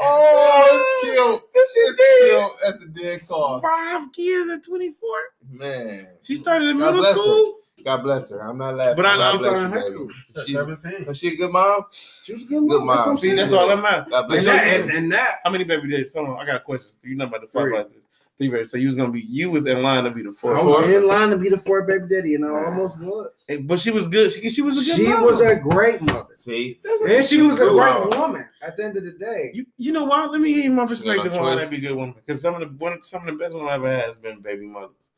[0.05, 1.43] Oh, it's cute.
[1.55, 2.53] This shit's cute.
[2.65, 3.61] That's a dead call.
[3.61, 5.09] Five kids at 24.
[5.51, 6.07] Man.
[6.23, 7.21] She started in God middle bless her.
[7.23, 7.55] school.
[7.85, 8.41] God bless her.
[8.41, 8.97] I'm not laughing.
[8.97, 10.09] But I know God I'm starting high school.
[10.47, 11.05] She's, 17.
[11.07, 11.85] was she a good mom?
[12.23, 12.87] She was a good Good mom.
[12.87, 13.09] That's what mom.
[13.11, 13.37] I'm See, saying.
[13.37, 14.07] that's all that matters.
[14.11, 16.13] God And bless that, and, and that, How many baby days?
[16.13, 16.93] Hold on, I got a question.
[17.03, 17.77] You know about the five Three.
[17.79, 18.02] like this.
[18.43, 18.65] Three baby.
[18.65, 20.59] So you was gonna be you was in line to be the fourth.
[20.59, 20.87] I fourth.
[20.87, 22.65] was in line to be the fourth baby daddy, and I Man.
[22.65, 23.31] almost was.
[23.47, 24.31] Hey, But she was good.
[24.33, 25.23] She, she was a good She mom.
[25.23, 26.35] was a great mother.
[26.35, 26.81] See?
[27.07, 28.11] And she was a great mom.
[28.11, 29.51] woman at the end of the day.
[29.55, 30.33] You, you know what?
[30.33, 31.65] Let me hear my She got perspective on why choice.
[31.65, 32.15] that be a good woman.
[32.15, 34.41] Because some of the one, some of the best women I ever had has been
[34.41, 35.11] baby mothers.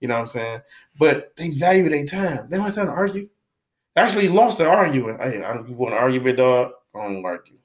[0.00, 0.60] You know what I'm saying?
[0.98, 2.48] But they value their time.
[2.50, 3.28] They don't have time to argue.
[3.94, 5.18] Actually, lost the arguing.
[5.18, 6.72] Hey, I don't, you want to argue with dog?
[6.94, 7.56] I don't argue.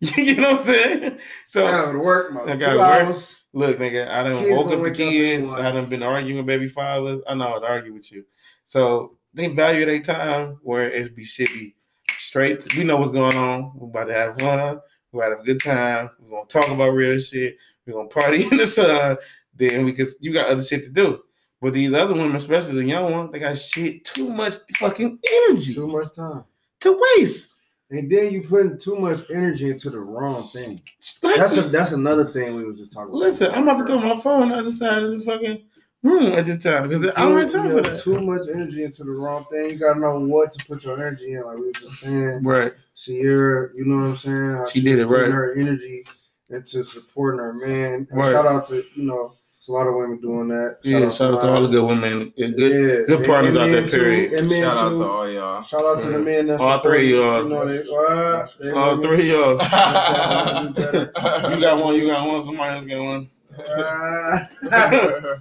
[0.16, 1.18] you know what I'm saying?
[1.46, 2.50] So I gotta work, mother.
[2.50, 3.06] I Two gotta work.
[3.08, 3.36] hours.
[3.56, 5.50] Look, nigga, I done Kids woke up the up kids.
[5.50, 5.62] one.
[5.62, 7.20] I done been arguing with baby fathers.
[7.26, 8.22] I know to argue with you.
[8.66, 11.74] So they value their time where it's be shit be
[12.18, 12.66] straight.
[12.76, 13.72] We know what's going on.
[13.74, 14.80] We're about to have fun.
[15.10, 16.10] We're about to have a good time.
[16.20, 17.56] We're gonna talk about real shit.
[17.86, 19.16] We're gonna party in the sun.
[19.54, 21.20] Then because you got other shit to do.
[21.62, 25.72] But these other women, especially the young one, they got shit too much fucking energy
[25.72, 26.44] Too much time.
[26.80, 27.54] to waste.
[27.90, 30.82] And then you putting too much energy into the wrong thing.
[31.22, 33.18] That's a, that's another thing we was just talking about.
[33.18, 35.62] listen, I'm about to throw my phone on the other side of the fucking
[36.02, 37.92] room at this time because I don't have time for that.
[37.92, 39.70] put Too much energy into the wrong thing.
[39.70, 41.42] You gotta know what to put your energy in.
[41.44, 42.72] Like we were just saying, Right.
[42.96, 44.64] Ciara, you know what I'm saying?
[44.66, 45.30] She she's did it right.
[45.30, 46.04] Her energy
[46.50, 48.08] into supporting her man.
[48.10, 48.32] Right.
[48.32, 49.34] Shout out to you know,
[49.66, 50.78] it's a lot of women doing that.
[50.84, 52.32] Yeah, shout out to all the good women.
[52.38, 54.32] and Good, yeah, good partners and out men there, too, period.
[54.34, 55.62] And men Shout out to all y'all.
[55.62, 57.16] Shout out to the men that All three, you.
[57.20, 57.42] y'all.
[57.42, 58.56] You know, they, what?
[58.60, 59.02] They All women.
[59.02, 59.58] three of y'all.
[61.56, 63.28] You got one, you got one, somebody else got one.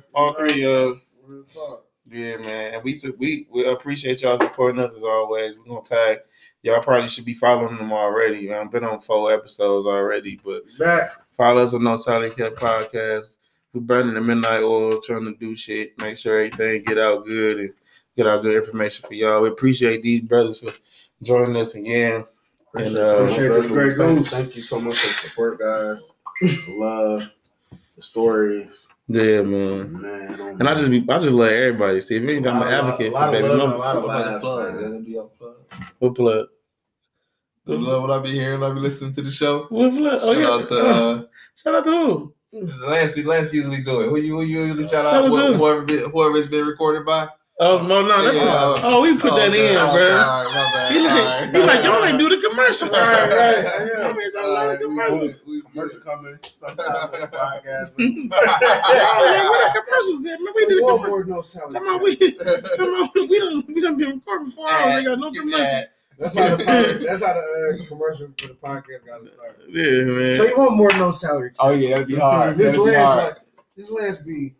[0.15, 1.85] All three of real talk.
[2.09, 2.73] Yeah, man.
[2.73, 5.55] And we we we appreciate y'all supporting us as always.
[5.59, 6.19] We're gonna tag
[6.63, 8.51] y'all probably should be following them already.
[8.51, 11.11] I've been on four episodes already, but Back.
[11.31, 13.37] follow us on No Salary Cap Podcast.
[13.75, 17.59] We're burning the midnight oil, trying to do shit, make sure everything get out good
[17.59, 17.69] and
[18.15, 19.41] get out good information for y'all.
[19.41, 20.71] We appreciate these brothers for
[21.21, 22.25] joining us again.
[22.73, 26.11] And, uh, Appreciate this great thank, thank you so much for the support, guys.
[26.69, 27.33] Love,
[27.97, 30.01] the stories, Yeah, man.
[30.01, 30.37] man.
[30.39, 32.71] oh And I just be I just let everybody see if anything I'm an A
[32.71, 33.79] lot of- advocate lot for baby love and a mamas.
[33.83, 34.73] lot of What about the laughs, plug?
[34.73, 34.83] man.
[34.83, 35.55] Gonna do your plug.
[35.99, 36.47] What plug?
[37.65, 39.63] The love what I be hearing, I be listening to the show.
[39.69, 40.19] What plug?
[40.23, 40.49] Oh Shout yeah.
[40.49, 41.23] out to uh,
[41.55, 42.33] Shout out to who?
[42.63, 44.09] Lance, Lance usually do it.
[44.09, 45.25] Who you, who you usually shout Shout out?
[45.25, 47.27] out Wh- Whoever, been- whoever it's been recorded by.
[47.57, 48.81] Oh no, no, that's Yeah.
[48.83, 50.11] oh we put that okay, in, okay, bro.
[50.11, 50.91] All right, bad.
[50.91, 51.49] He like, all right.
[51.55, 52.91] he like y'all ain't do the commercials.
[52.91, 55.43] Right, right, Y'all ain't All y'all right, the commercials.
[55.47, 57.93] we- we- Commercial coming sometime on the podcast.
[57.97, 58.03] Oh,
[59.31, 60.39] yeah, where the commercials at?
[60.41, 61.27] Man, we So did you the want commercials.
[61.29, 61.73] no salary.
[61.73, 62.15] Come on, we
[62.75, 64.95] come on, we done we done been recording for hours.
[64.97, 65.85] We got no Skip commercials.
[66.19, 66.33] That.
[66.33, 69.59] That's how the pod- that's how the uh, commercial for the podcast got to start.
[69.69, 70.35] Yeah, man.
[70.35, 71.49] So you want more no salary?
[71.51, 71.57] Cap.
[71.59, 72.57] Oh yeah, that'd be hard.
[72.57, 73.23] This That'd be hard.
[73.23, 73.37] like
[73.75, 74.55] this Lance be.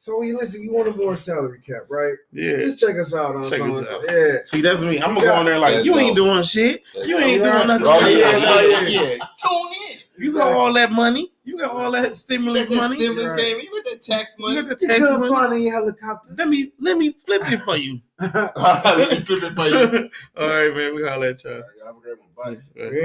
[0.00, 2.14] So you listen, you want a more salary cap, right?
[2.32, 2.56] yeah.
[2.58, 4.02] Just check us out on Check us out.
[4.08, 4.36] Yeah.
[4.42, 5.00] See, that's me.
[5.02, 6.82] I'm gonna go on there like That's you ain't doing shit.
[6.94, 7.52] That's You ain't dope.
[7.52, 7.86] doing nothing.
[7.86, 9.16] Oh yeah, yeah, yeah.
[9.36, 9.98] Tune in.
[10.18, 11.32] You got all that money.
[11.44, 12.96] You got all that You got stimulus money.
[12.96, 13.40] You stimulus Right.
[13.40, 13.60] game.
[13.60, 14.54] You got the tax money.
[14.54, 15.28] You got the tax money.
[15.28, 16.34] fly in your helicopter.
[16.36, 18.00] Let me let me flip it for you.
[18.20, 20.10] Let me flip it for you.
[20.36, 20.94] all right, man.
[20.94, 21.62] We holla at y'all.
[21.86, 22.28] Have a great one.
[22.36, 22.60] Bye.
[22.76, 22.92] Right.